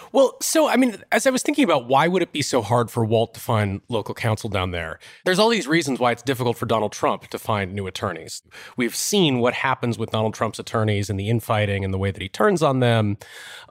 [0.13, 2.91] Well, so I mean, as I was thinking about why would it be so hard
[2.91, 6.57] for Walt to find local counsel down there, there's all these reasons why it's difficult
[6.57, 8.41] for Donald Trump to find new attorneys.
[8.75, 12.21] We've seen what happens with Donald Trump's attorneys and the infighting and the way that
[12.21, 13.17] he turns on them,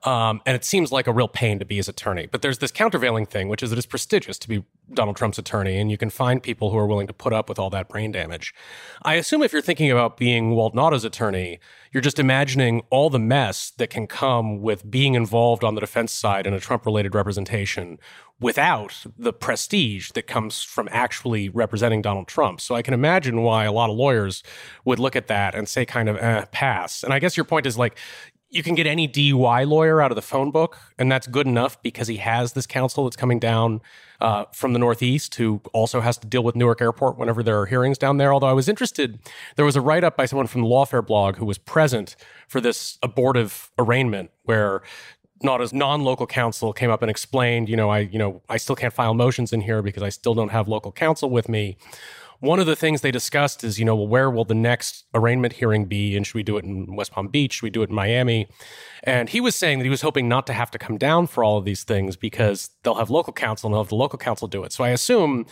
[0.04, 2.26] um, and it seems like a real pain to be his attorney.
[2.26, 5.78] But there's this countervailing thing, which is that it's prestigious to be Donald Trump's attorney,
[5.78, 8.12] and you can find people who are willing to put up with all that brain
[8.12, 8.54] damage.
[9.02, 11.60] I assume if you're thinking about being Walt Nauta's attorney,
[11.92, 16.12] you're just imagining all the mess that can come with being involved on the defense
[16.12, 17.98] side in a Trump related representation
[18.40, 22.60] without the prestige that comes from actually representing Donald Trump.
[22.60, 24.42] So I can imagine why a lot of lawyers
[24.84, 27.02] would look at that and say, kind of, eh, pass.
[27.02, 27.98] And I guess your point is like,
[28.50, 31.80] you can get any DUI lawyer out of the phone book, and that's good enough
[31.82, 33.80] because he has this counsel that's coming down
[34.20, 37.66] uh, from the Northeast who also has to deal with Newark Airport whenever there are
[37.66, 38.34] hearings down there.
[38.34, 39.20] Although I was interested,
[39.54, 42.16] there was a write up by someone from the Lawfare blog who was present
[42.48, 44.82] for this abortive arraignment where
[45.42, 48.92] Nauta's non-local counsel came up and explained, you know, I, you know, I still can't
[48.92, 51.76] file motions in here because I still don't have local counsel with me
[52.40, 55.52] one of the things they discussed is, you know, well, where will the next arraignment
[55.52, 56.16] hearing be?
[56.16, 57.54] And should we do it in West Palm Beach?
[57.54, 58.48] Should we do it in Miami?
[59.04, 61.44] And he was saying that he was hoping not to have to come down for
[61.44, 64.48] all of these things because they'll have local counsel and they'll have the local counsel
[64.48, 64.72] do it.
[64.72, 65.46] So I assume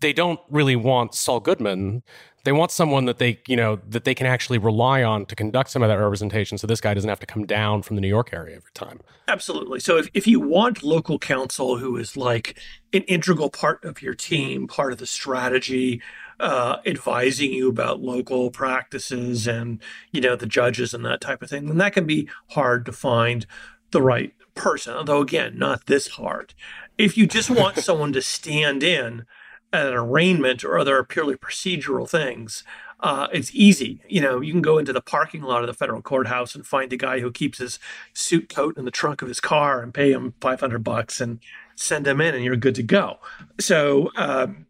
[0.00, 2.04] they don't really want Saul Goodman
[2.48, 5.68] They want someone that they, you know, that they can actually rely on to conduct
[5.68, 8.08] some of that representation so this guy doesn't have to come down from the New
[8.08, 9.00] York area every time.
[9.28, 9.80] Absolutely.
[9.80, 12.58] So if, if you want local counsel who is like
[12.94, 16.00] an integral part of your team, part of the strategy,
[16.40, 21.50] uh, advising you about local practices and you know the judges and that type of
[21.50, 23.44] thing, then that can be hard to find
[23.90, 24.94] the right person.
[24.94, 26.54] Although again, not this hard.
[26.96, 29.26] If you just want someone to stand in
[29.72, 32.64] an arraignment or other purely procedural things,
[33.00, 34.00] uh, it's easy.
[34.08, 36.92] You know, you can go into the parking lot of the federal courthouse and find
[36.92, 37.78] a guy who keeps his
[38.12, 41.38] suit coat in the trunk of his car and pay him 500 bucks and
[41.76, 43.18] send him in and you're good to go.
[43.60, 44.66] So, um,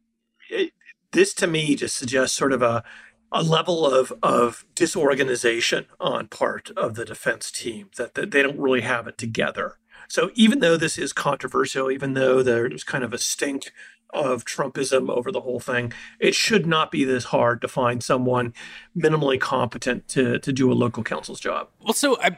[0.51, 0.73] it,
[1.13, 2.85] this to me just suggests sort of a,
[3.33, 8.59] a level of, of disorganization on part of the defense team that, that they don't
[8.59, 9.79] really have it together.
[10.09, 13.73] So even though this is controversial, even though there's kind of a stink
[14.11, 15.92] of Trumpism over the whole thing.
[16.18, 18.55] It should not be this hard to find someone
[18.97, 21.68] minimally competent to to do a local council's job.
[21.83, 22.37] Well, so I,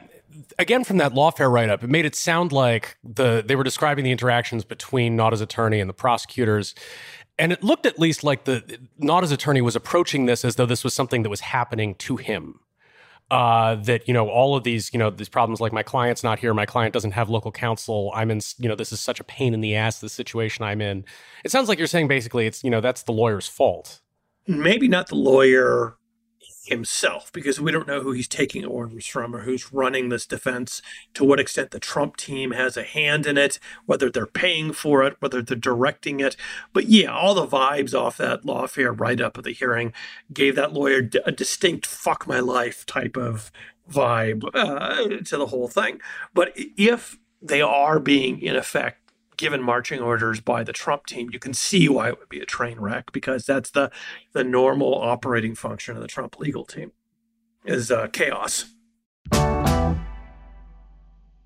[0.59, 4.05] again, from that lawfare write up, it made it sound like the they were describing
[4.05, 6.75] the interactions between Nauta's attorney and the prosecutors.
[7.39, 10.85] And it looked at least like the Nauta's attorney was approaching this as though this
[10.85, 12.61] was something that was happening to him
[13.31, 16.39] uh, that you know all of these you know these problems like my client's not
[16.39, 19.25] here my client doesn't have local counsel i'm in you know this is such a
[19.25, 21.05] pain in the ass the situation i'm in.
[21.45, 24.01] It sounds like you're saying basically it's you know that's the lawyer's fault.
[24.47, 25.97] Maybe not the lawyer
[26.71, 30.81] himself because we don't know who he's taking orders from or who's running this defense,
[31.15, 35.03] to what extent the Trump team has a hand in it, whether they're paying for
[35.03, 36.37] it, whether they're directing it.
[36.73, 39.93] But yeah, all the vibes off that lawfare write up of the hearing
[40.33, 43.53] gave that lawyer a distinct fuck my life type of
[43.91, 46.01] vibe uh, to the whole thing.
[46.33, 49.10] But if they are being, in effect,
[49.41, 52.45] given marching orders by the Trump team, you can see why it would be a
[52.45, 53.91] train wreck because that's the
[54.33, 56.93] the normal operating function of the Trump legal team
[57.65, 58.67] is uh, chaos.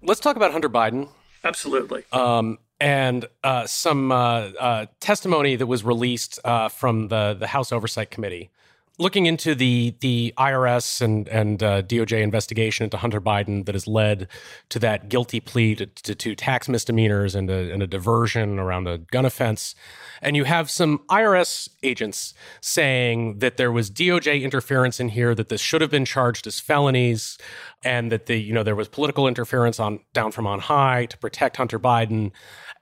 [0.02, 1.09] Let's talk about Hunter Biden.
[1.44, 2.02] Absolutely.
[2.12, 7.70] Um, and uh, some uh, uh testimony that was released uh, from the the House
[7.70, 8.50] Oversight Committee
[8.98, 13.87] looking into the the IRS and and uh, DOJ investigation into Hunter Biden that has
[13.87, 14.28] led
[14.68, 18.98] to that guilty plea to, to, tax misdemeanors and a, and a, diversion around a
[18.98, 19.74] gun offense,
[20.22, 25.48] and you have some IRS agents saying that there was DOJ interference in here, that
[25.48, 27.38] this should have been charged as felonies,
[27.83, 31.18] and that the you know there was political interference on down from on high to
[31.18, 32.30] protect Hunter Biden.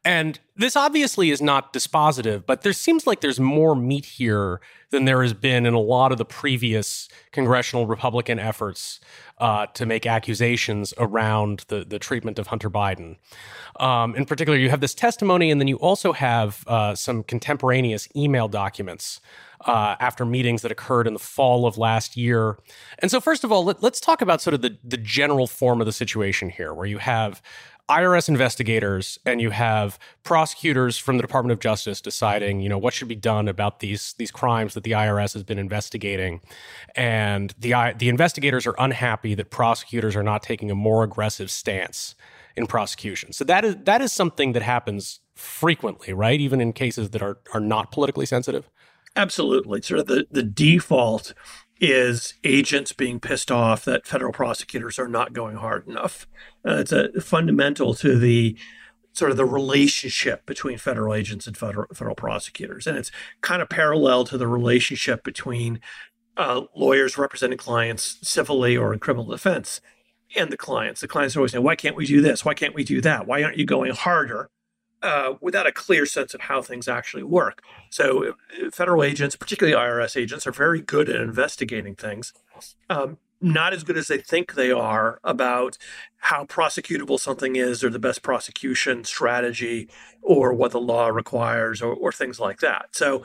[0.04, 4.60] And this obviously is not dispositive, but there seems like there's more meat here
[4.90, 9.00] than there has been in a lot of the previous congressional Republican efforts
[9.38, 13.16] uh, to make accusations around the, the treatment of Hunter Biden.
[13.80, 18.08] Um, in particular, you have this testimony, and then you also have uh, some contemporaneous
[18.14, 19.20] email documents
[19.66, 22.58] uh, after meetings that occurred in the fall of last year.
[22.98, 25.80] And so, first of all, let, us talk about sort of the, the general form
[25.80, 27.42] of the situation here, where you have
[27.90, 32.94] IRS investigators and you have prosecutors from the Department of Justice deciding, you know, what
[32.94, 36.40] should be done about these these crimes that the IRS has been investigating,
[36.94, 42.14] and the the investigators are unhappy that prosecutors are not taking a more aggressive stance
[42.56, 43.32] in prosecution.
[43.32, 46.40] So that is that is something that happens frequently, right?
[46.40, 48.70] Even in cases that are are not politically sensitive.
[49.14, 49.82] Absolutely.
[49.82, 51.34] Sort of the, the default
[51.82, 56.28] is agents being pissed off that federal prosecutors are not going hard enough.
[56.64, 58.56] Uh, it's a fundamental to the
[59.12, 62.86] sort of the relationship between federal agents and federal, federal prosecutors.
[62.86, 65.80] And it's kind of parallel to the relationship between
[66.36, 69.80] uh, lawyers representing clients civilly or in criminal defense
[70.36, 71.00] and the clients.
[71.00, 72.44] The clients are always saying, why can't we do this?
[72.44, 73.26] Why can't we do that?
[73.26, 74.48] Why aren't you going harder?
[75.02, 77.60] Uh, without a clear sense of how things actually work.
[77.90, 78.36] So,
[78.70, 82.32] federal agents, particularly IRS agents, are very good at investigating things.
[82.88, 85.76] Um, not as good as they think they are about
[86.18, 89.88] how prosecutable something is or the best prosecution strategy
[90.22, 92.86] or what the law requires or, or things like that.
[92.92, 93.24] So,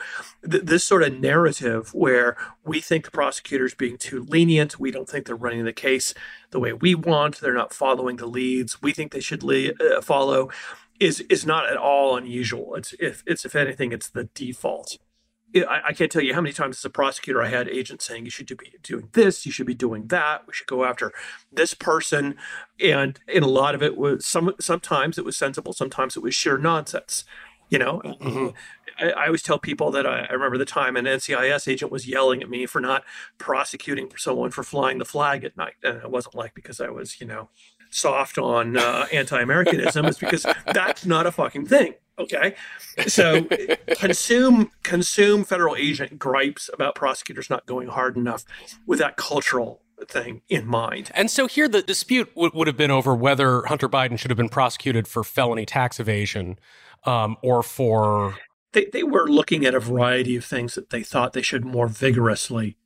[0.49, 2.35] th- this sort of narrative where
[2.65, 6.15] we think the prosecutor's being too lenient, we don't think they're running the case
[6.49, 10.01] the way we want, they're not following the leads we think they should le- uh,
[10.01, 10.49] follow
[10.99, 12.75] is is not at all unusual.
[12.75, 14.97] It's if it's if anything, it's the default.
[15.55, 18.25] I, I, can't tell you how many times as a prosecutor I had agents saying
[18.25, 21.13] you should be doing this, you should be doing that, we should go after
[21.51, 22.35] this person,
[22.81, 26.35] and in a lot of it was some sometimes it was sensible, sometimes it was
[26.35, 27.23] sheer nonsense.
[27.69, 28.47] You know, mm-hmm.
[28.97, 32.07] I, I, always tell people that I, I, remember the time an NCIS agent was
[32.07, 33.03] yelling at me for not
[33.37, 35.73] prosecuting someone for flying the flag at night.
[35.83, 37.49] And it wasn't like because I was, you know,
[37.89, 40.05] soft on uh, anti-Americanism.
[40.05, 41.95] is because that's not a fucking thing.
[42.19, 42.55] Okay,
[43.05, 43.47] so
[43.95, 48.43] consume consume federal agent gripes about prosecutors not going hard enough
[48.87, 51.11] with that cultural thing in mind.
[51.13, 54.37] And so here the dispute w- would have been over whether Hunter Biden should have
[54.37, 56.57] been prosecuted for felony tax evasion
[57.03, 58.35] um, or for.
[58.73, 61.87] They, they were looking at a variety of things that they thought they should more
[61.87, 62.77] vigorously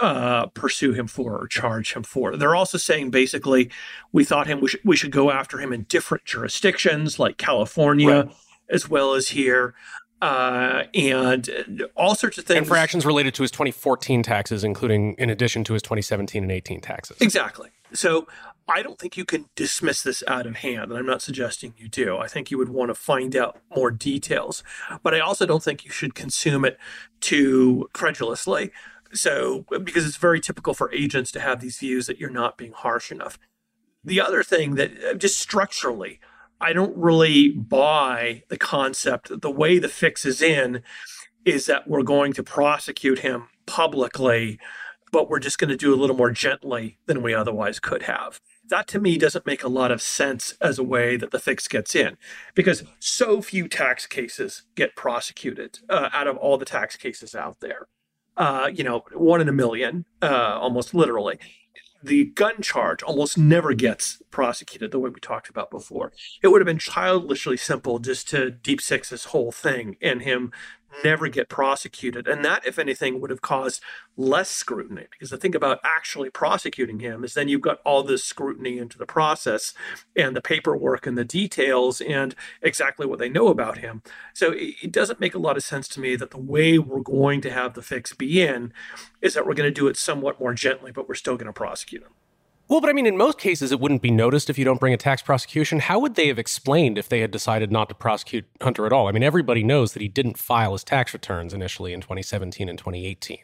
[0.00, 2.36] uh, pursue him for or charge him for.
[2.36, 3.70] They're also saying basically,
[4.12, 8.24] we thought him we should, we should go after him in different jurisdictions like California
[8.24, 8.36] right.
[8.70, 9.74] as well as here
[10.22, 12.58] uh, and all sorts of things.
[12.58, 16.52] And for actions related to his 2014 taxes, including in addition to his 2017 and
[16.52, 17.16] 18 taxes.
[17.20, 17.70] Exactly.
[17.92, 18.28] So
[18.68, 21.88] I don't think you can dismiss this out of hand, and I'm not suggesting you
[21.88, 22.18] do.
[22.18, 24.62] I think you would want to find out more details,
[25.02, 26.78] but I also don't think you should consume it
[27.20, 28.70] too credulously.
[29.14, 32.72] So, because it's very typical for agents to have these views that you're not being
[32.72, 33.38] harsh enough.
[34.04, 36.18] The other thing that just structurally,
[36.60, 40.82] I don't really buy the concept that the way the fix is in
[41.44, 44.58] is that we're going to prosecute him publicly,
[45.10, 48.40] but we're just going to do a little more gently than we otherwise could have.
[48.68, 51.68] That to me doesn't make a lot of sense as a way that the fix
[51.68, 52.16] gets in
[52.54, 57.60] because so few tax cases get prosecuted uh, out of all the tax cases out
[57.60, 57.88] there.
[58.36, 61.38] Uh, you know, one in a million, uh, almost literally
[62.02, 66.12] the gun charge almost never gets prosecuted the way we talked about before.
[66.42, 70.52] It would have been childishly simple just to deep six this whole thing and him
[71.04, 72.28] never get prosecuted.
[72.28, 73.82] And that, if anything, would have caused
[74.16, 75.06] less scrutiny.
[75.10, 78.98] Because the thing about actually prosecuting him is then you've got all this scrutiny into
[78.98, 79.74] the process
[80.16, 84.02] and the paperwork and the details and exactly what they know about him.
[84.34, 87.40] So it, doesn't make a lot of sense to me that the way we're going
[87.42, 88.72] to have the fix be in
[89.22, 91.52] is that we're going to do it somewhat more gently, but we're still going to
[91.52, 92.12] prosecute him.
[92.72, 94.94] Well, but I mean, in most cases, it wouldn't be noticed if you don't bring
[94.94, 95.80] a tax prosecution.
[95.80, 99.08] How would they have explained if they had decided not to prosecute Hunter at all?
[99.08, 102.78] I mean, everybody knows that he didn't file his tax returns initially in 2017 and
[102.78, 103.40] 2018.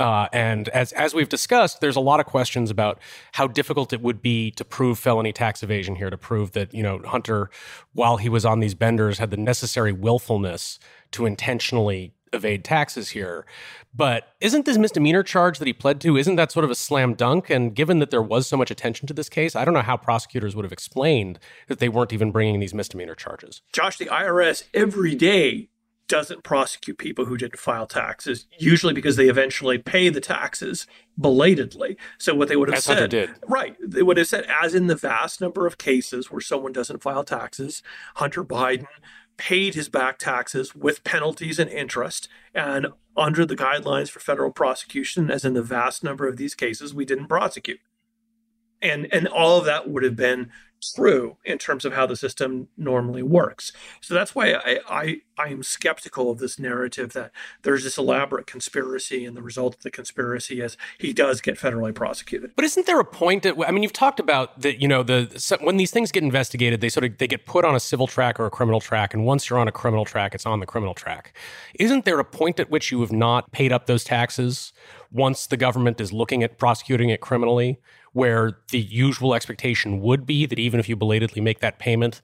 [0.00, 2.98] Uh, and as as we've discussed, there's a lot of questions about
[3.34, 6.82] how difficult it would be to prove felony tax evasion here, to prove that you
[6.82, 7.50] know Hunter,
[7.92, 10.80] while he was on these benders, had the necessary willfulness
[11.12, 13.46] to intentionally evade taxes here.
[13.94, 17.14] But isn't this misdemeanor charge that he pled to, isn't that sort of a slam
[17.14, 17.50] dunk?
[17.50, 19.96] And given that there was so much attention to this case, I don't know how
[19.96, 23.62] prosecutors would have explained that they weren't even bringing these misdemeanor charges.
[23.72, 25.68] Josh, the IRS every day
[26.08, 30.86] doesn't prosecute people who didn't file taxes, usually because they eventually pay the taxes
[31.18, 31.96] belatedly.
[32.18, 33.30] So what they would have said, did.
[33.46, 33.76] right?
[33.80, 37.24] They would have said, as in the vast number of cases where someone doesn't file
[37.24, 37.82] taxes,
[38.16, 38.86] Hunter Biden
[39.38, 42.28] paid his back taxes with penalties and interest.
[42.54, 46.92] And under the guidelines for federal prosecution, as in the vast number of these cases,
[46.92, 47.80] we didn't prosecute.
[48.82, 50.50] And, and all of that would have been
[50.80, 53.72] true in terms of how the system normally works.
[54.00, 58.46] So that's why I, I, I am skeptical of this narrative that there's this elaborate
[58.46, 62.52] conspiracy and the result of the conspiracy is he does get federally prosecuted.
[62.56, 65.58] But isn't there a point that I mean you've talked about that you know the
[65.60, 68.38] when these things get investigated they sort of they get put on a civil track
[68.40, 70.94] or a criminal track and once you're on a criminal track it's on the criminal
[70.94, 71.36] track.
[71.78, 74.72] Isn't there a point at which you have not paid up those taxes
[75.10, 77.80] once the government is looking at prosecuting it criminally
[78.12, 82.20] where the usual expectation would be that even if you belatedly make that payment,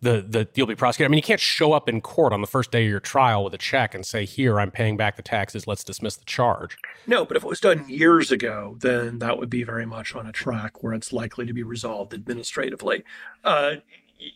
[0.00, 1.08] the, the you'll be prosecuted.
[1.08, 3.44] I mean, you can't show up in court on the first day of your trial
[3.44, 5.66] with a check and say, "Here, I'm paying back the taxes.
[5.66, 6.76] Let's dismiss the charge."
[7.06, 10.26] No, but if it was done years ago, then that would be very much on
[10.26, 13.04] a track where it's likely to be resolved administratively.
[13.42, 13.76] Uh,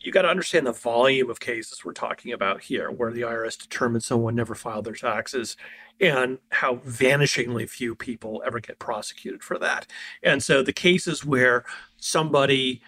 [0.01, 3.59] you got to understand the volume of cases we're talking about here, where the IRS
[3.59, 5.55] determined someone never filed their taxes,
[5.99, 9.87] and how vanishingly few people ever get prosecuted for that.
[10.23, 11.65] And so the cases where
[11.97, 12.81] somebody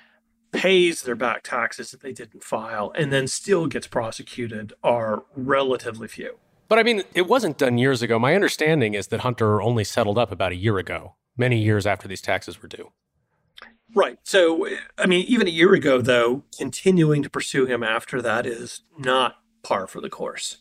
[0.51, 6.07] pays their back taxes that they didn't file and then still gets prosecuted are relatively
[6.07, 6.37] few.
[6.67, 8.17] But I mean, it wasn't done years ago.
[8.17, 12.07] My understanding is that Hunter only settled up about a year ago, many years after
[12.07, 12.91] these taxes were due.
[13.93, 14.17] Right.
[14.23, 14.67] So,
[14.97, 19.35] I mean, even a year ago, though, continuing to pursue him after that is not
[19.63, 20.57] par for the course.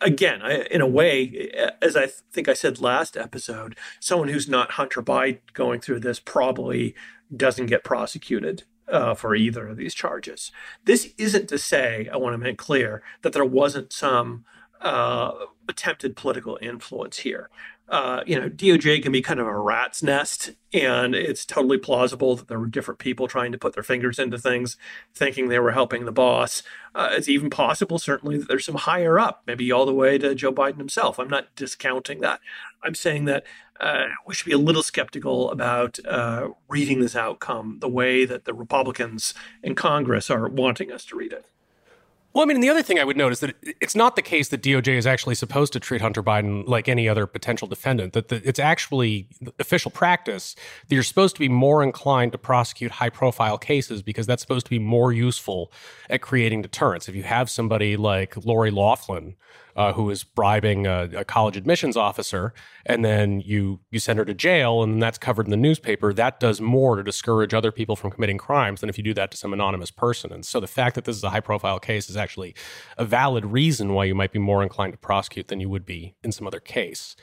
[0.00, 1.50] Again, I, in a way,
[1.82, 6.20] as I think I said last episode, someone who's not Hunter Biden going through this
[6.20, 6.94] probably
[7.34, 10.52] doesn't get prosecuted uh, for either of these charges.
[10.84, 14.44] This isn't to say, I want to make clear, that there wasn't some
[14.80, 15.32] uh,
[15.68, 17.50] attempted political influence here.
[17.88, 22.34] Uh, you know, DOJ can be kind of a rat's nest, and it's totally plausible
[22.34, 24.76] that there were different people trying to put their fingers into things,
[25.14, 26.64] thinking they were helping the boss.
[26.96, 30.34] Uh, it's even possible, certainly, that there's some higher up, maybe all the way to
[30.34, 31.20] Joe Biden himself.
[31.20, 32.40] I'm not discounting that.
[32.82, 33.44] I'm saying that
[33.78, 38.46] uh, we should be a little skeptical about uh, reading this outcome the way that
[38.46, 39.32] the Republicans
[39.62, 41.46] in Congress are wanting us to read it.
[42.36, 44.48] Well, I mean, the other thing I would note is that it's not the case
[44.48, 48.12] that DOJ is actually supposed to treat Hunter Biden like any other potential defendant.
[48.12, 49.26] That the, it's actually
[49.58, 50.54] official practice
[50.86, 54.70] that you're supposed to be more inclined to prosecute high-profile cases because that's supposed to
[54.70, 55.72] be more useful
[56.10, 57.08] at creating deterrence.
[57.08, 59.34] If you have somebody like Lori Loughlin,
[59.76, 62.54] uh, who is bribing a, a, college admissions officer,
[62.86, 66.12] and then you you send her to jail, and that's covered in the newspaper.
[66.12, 69.30] That does more to discourage other people from committing crimes than if you do that
[69.32, 70.32] to some anonymous person.
[70.32, 72.54] And so the fact that this is a high profile case is actually
[72.96, 76.16] a valid reason why you might be more inclined to prosecute than you would be
[76.24, 77.14] in some other case.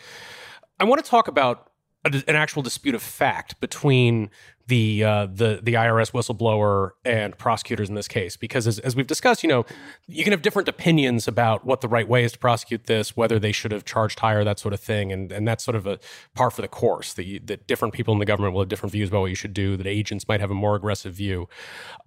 [0.80, 1.72] I want to talk about
[2.06, 4.30] an actual dispute of fact between
[4.68, 9.08] the uh, the the IRS whistleblower and prosecutors in this case, because as, as we've
[9.08, 9.66] discussed, you know,
[10.08, 13.40] you can have different opinions about what the right way is to prosecute this, whether
[13.40, 16.00] they should have charged higher, that sort of thing, and and that's sort of a
[16.34, 17.18] par for the course.
[17.18, 19.54] You, that different people in the government will have different views about what you should
[19.54, 19.76] do.
[19.76, 21.50] That agents might have a more aggressive view,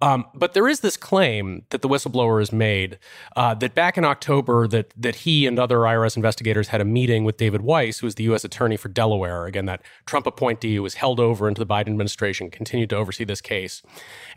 [0.01, 2.97] um, but there is this claim that the whistleblower has made
[3.35, 7.23] uh, that back in October that that he and other IRS investigators had a meeting
[7.23, 8.43] with David Weiss, who is the U.S.
[8.43, 12.46] Attorney for Delaware, again that Trump appointee who was held over into the Biden administration
[12.51, 13.81] continued to oversee this case,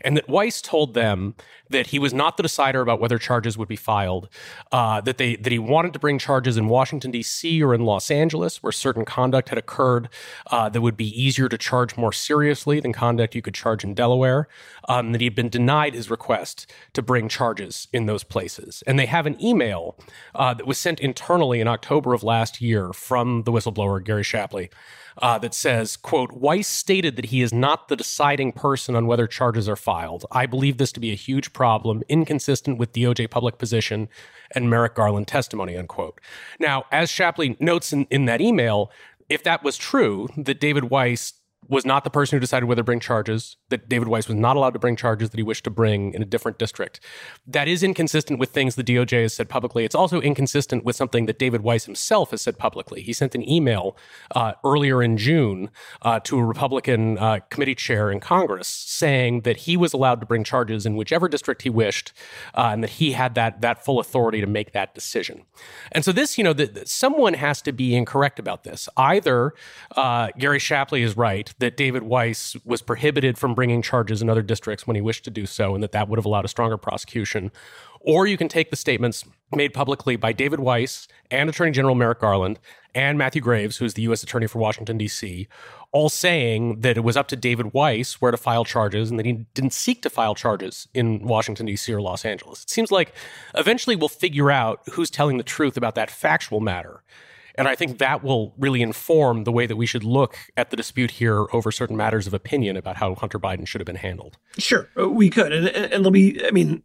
[0.01, 1.35] and that Weiss told them
[1.69, 4.29] that he was not the decider about whether charges would be filed,
[4.71, 7.61] uh, that they that he wanted to bring charges in Washington D.C.
[7.63, 10.09] or in Los Angeles, where certain conduct had occurred
[10.47, 13.93] uh, that would be easier to charge more seriously than conduct you could charge in
[13.93, 14.47] Delaware.
[14.87, 18.97] Um, that he had been denied his request to bring charges in those places, and
[18.97, 19.97] they have an email
[20.35, 24.69] uh, that was sent internally in October of last year from the whistleblower Gary Shapley
[25.17, 29.27] uh, that says, quote, Weiss stated that he is not the deciding person on whether
[29.27, 30.25] charges are filed.
[30.31, 34.09] I believe this to be a huge problem, inconsistent with DOJ public position
[34.55, 36.19] and Merrick Garland testimony, unquote.
[36.59, 38.89] Now, as Shapley notes in, in that email,
[39.29, 41.33] if that was true, that David Weiss
[41.67, 44.57] was not the person who decided whether to bring charges, that David Weiss was not
[44.57, 46.99] allowed to bring charges that he wished to bring in a different district.
[47.45, 49.85] That is inconsistent with things the DOJ has said publicly.
[49.85, 53.01] It's also inconsistent with something that David Weiss himself has said publicly.
[53.01, 53.95] He sent an email
[54.35, 55.69] uh, earlier in June
[56.01, 60.25] uh, to a Republican uh, committee chair in Congress saying that he was allowed to
[60.25, 62.11] bring charges in whichever district he wished
[62.55, 65.43] uh, and that he had that, that full authority to make that decision.
[65.91, 68.89] And so this, you know, the, someone has to be incorrect about this.
[68.97, 69.53] Either
[69.95, 74.41] uh, Gary Shapley is right that David Weiss was prohibited from bringing charges in other
[74.41, 76.77] districts when he wished to do so, and that that would have allowed a stronger
[76.77, 77.51] prosecution.
[77.99, 82.19] Or you can take the statements made publicly by David Weiss and Attorney General Merrick
[82.19, 82.59] Garland
[82.95, 84.23] and Matthew Graves, who is the U.S.
[84.23, 85.47] Attorney for Washington, D.C.,
[85.91, 89.25] all saying that it was up to David Weiss where to file charges and that
[89.25, 91.93] he didn't seek to file charges in Washington, D.C.
[91.93, 92.63] or Los Angeles.
[92.63, 93.13] It seems like
[93.55, 97.03] eventually we'll figure out who's telling the truth about that factual matter.
[97.61, 100.75] And I think that will really inform the way that we should look at the
[100.75, 104.39] dispute here over certain matters of opinion about how Hunter Biden should have been handled.
[104.57, 105.51] Sure, uh, we could.
[105.51, 106.81] And, and let me, I mean,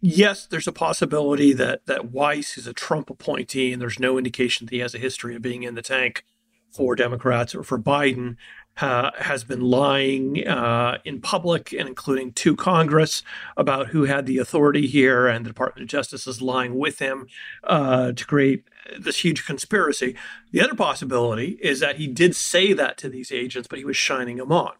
[0.00, 4.64] yes, there's a possibility that, that Weiss is a Trump appointee and there's no indication
[4.64, 6.24] that he has a history of being in the tank
[6.72, 8.36] for Democrats or for Biden
[8.80, 13.22] uh, has been lying uh, in public and including to Congress
[13.56, 17.26] about who had the authority here, and the Department of Justice is lying with him
[17.64, 18.64] uh, to create
[18.98, 20.14] this huge conspiracy.
[20.52, 23.96] The other possibility is that he did say that to these agents, but he was
[23.96, 24.72] shining them on.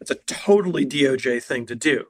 [0.00, 2.06] It's a totally DOJ thing to do.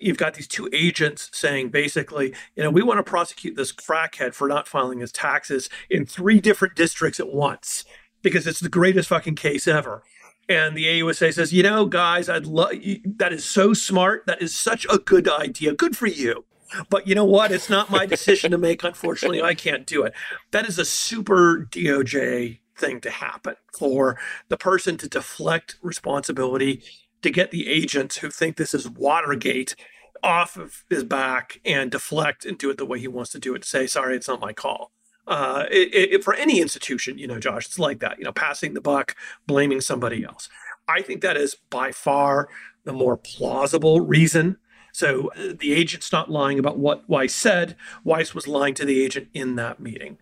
[0.00, 4.34] You've got these two agents saying basically, you know, we want to prosecute this crackhead
[4.34, 7.84] for not filing his taxes in three different districts at once
[8.22, 10.02] because it's the greatest fucking case ever.
[10.48, 12.72] And the AUSA says, you know, guys, I'd love
[13.16, 14.26] that is so smart.
[14.26, 15.74] That is such a good idea.
[15.74, 16.44] Good for you.
[16.88, 17.52] But you know what?
[17.52, 18.84] It's not my decision to make.
[18.84, 20.12] Unfortunately, I can't do it.
[20.50, 24.18] That is a super DOJ thing to happen for
[24.48, 26.82] the person to deflect responsibility
[27.22, 29.74] to get the agents who think this is Watergate
[30.22, 33.54] off of his back and deflect and do it the way he wants to do
[33.54, 33.64] it.
[33.64, 34.92] Say, sorry, it's not my call.
[35.26, 38.18] Uh, it, it, for any institution, you know, Josh, it's like that.
[38.18, 39.16] You know, passing the buck,
[39.46, 40.48] blaming somebody else.
[40.88, 42.48] I think that is by far
[42.84, 44.58] the more plausible reason
[44.96, 47.76] so uh, the agent's not lying about what Weiss said.
[48.02, 50.16] Weiss was lying to the agent in that meeting.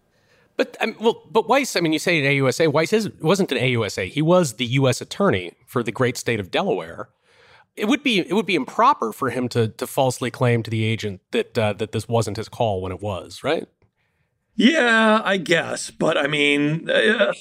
[0.56, 1.76] But um, well, but Weiss.
[1.76, 2.72] I mean, you say at AUSA.
[2.72, 4.08] Weiss is, wasn't an AUSA.
[4.08, 5.00] He was the U.S.
[5.00, 7.08] attorney for the great state of Delaware.
[7.76, 10.82] It would be it would be improper for him to to falsely claim to the
[10.82, 13.68] agent that uh, that this wasn't his call when it was, right?
[14.56, 15.90] Yeah, I guess.
[15.90, 17.32] But I mean, uh,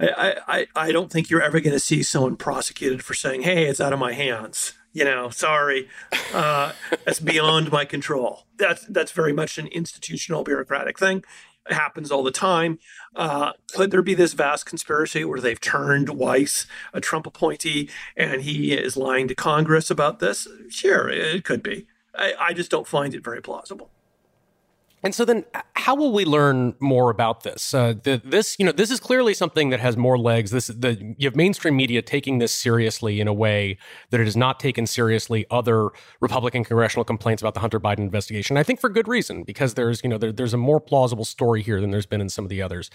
[0.00, 3.66] I, I, I don't think you're ever going to see someone prosecuted for saying, hey,
[3.66, 4.74] it's out of my hands.
[4.92, 5.88] You know, sorry,
[6.32, 6.72] uh,
[7.04, 8.46] that's beyond my control.
[8.56, 11.24] That's that's very much an institutional bureaucratic thing.
[11.68, 12.78] It happens all the time.
[13.16, 18.42] Uh, could there be this vast conspiracy where they've turned Weiss, a Trump appointee, and
[18.42, 20.46] he is lying to Congress about this?
[20.68, 21.86] Sure, it could be.
[22.14, 23.90] I, I just don't find it very plausible.
[25.04, 25.44] And so then,
[25.74, 27.74] how will we learn more about this?
[27.74, 30.50] Uh, the, this, you know, this is clearly something that has more legs.
[30.50, 33.76] This, the you have mainstream media taking this seriously in a way
[34.08, 35.90] that it has not taken seriously other
[36.20, 38.56] Republican congressional complaints about the Hunter Biden investigation.
[38.56, 41.60] I think for good reason, because there's, you know, there, there's a more plausible story
[41.60, 42.90] here than there's been in some of the others.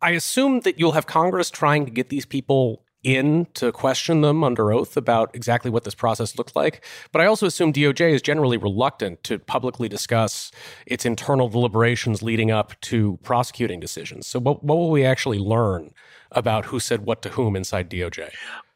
[0.00, 4.42] I assume that you'll have Congress trying to get these people in to question them
[4.42, 6.84] under oath about exactly what this process looked like.
[7.12, 10.50] But I also assume DOJ is generally reluctant to publicly discuss
[10.86, 14.26] its internal deliberations leading up to prosecuting decisions.
[14.26, 15.92] So, what, what will we actually learn
[16.32, 18.30] about who said what to whom inside DOJ?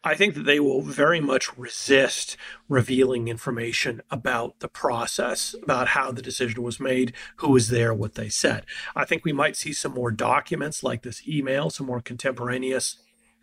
[0.05, 2.37] I think that they will very much resist
[2.69, 8.15] revealing information about the process, about how the decision was made, who was there, what
[8.15, 8.65] they said.
[8.95, 12.99] I think we might see some more documents like this email, some more contemporaneous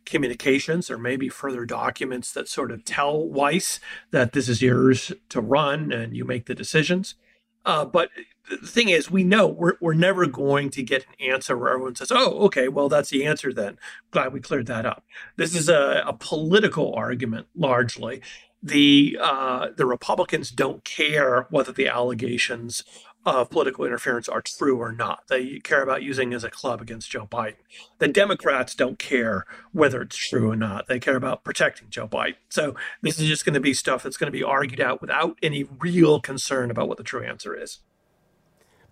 [0.05, 3.79] communications or maybe further documents that sort of tell Weiss
[4.11, 7.15] that this is yours to run and you make the decisions.
[7.65, 8.09] Uh, but
[8.49, 11.95] the thing is, we know we're, we're never going to get an answer where everyone
[11.95, 13.79] says, oh, okay, well, that's the answer then.
[14.11, 15.03] Glad we cleared that up.
[15.35, 18.21] This is a, a political argument largely.
[18.61, 22.83] The uh, the Republicans don't care whether the allegations
[23.25, 25.23] of political interference are true or not.
[25.27, 27.55] They care about using as a club against Joe Biden.
[27.97, 30.87] The Democrats don't care whether it's true or not.
[30.87, 32.35] They care about protecting Joe Biden.
[32.49, 35.37] So this is just going to be stuff that's going to be argued out without
[35.41, 37.79] any real concern about what the true answer is.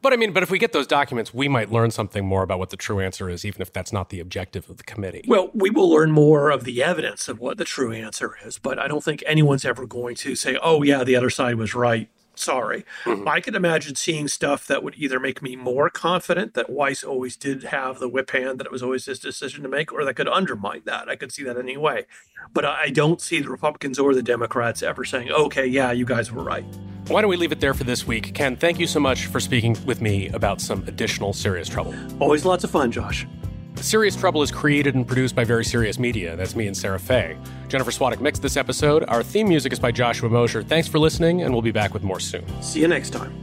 [0.02, 2.60] But I mean, but if we get those documents, we might learn something more about
[2.60, 5.24] what the true answer is, even if that's not the objective of the committee.
[5.26, 8.78] Well, we will learn more of the evidence of what the true answer is, but
[8.78, 12.10] I don't think anyone's ever going to say, oh, yeah, the other side was right
[12.36, 12.86] sorry.
[13.04, 13.28] Mm-hmm.
[13.28, 17.36] I could imagine seeing stuff that would either make me more confident that Weiss always
[17.36, 20.16] did have the whip hand, that it was always his decision to make, or that
[20.16, 21.10] could undermine that.
[21.10, 22.06] I could see that anyway.
[22.54, 26.32] But I don't see the Republicans or the Democrats ever saying, okay, yeah, you guys
[26.32, 26.66] were right.
[27.08, 28.34] Why don't we leave it there for this week?
[28.34, 31.94] Ken, thank you so much for speaking with me about some additional serious trouble.
[32.20, 33.28] Always lots of fun, Josh.
[33.78, 36.36] Serious Trouble is created and produced by Very Serious Media.
[36.36, 37.38] That's me and Sarah Fay.
[37.68, 39.04] Jennifer Swadek mixed this episode.
[39.08, 40.64] Our theme music is by Joshua Mosher.
[40.64, 42.46] Thanks for listening, and we'll be back with more soon.
[42.62, 43.34] See you next time.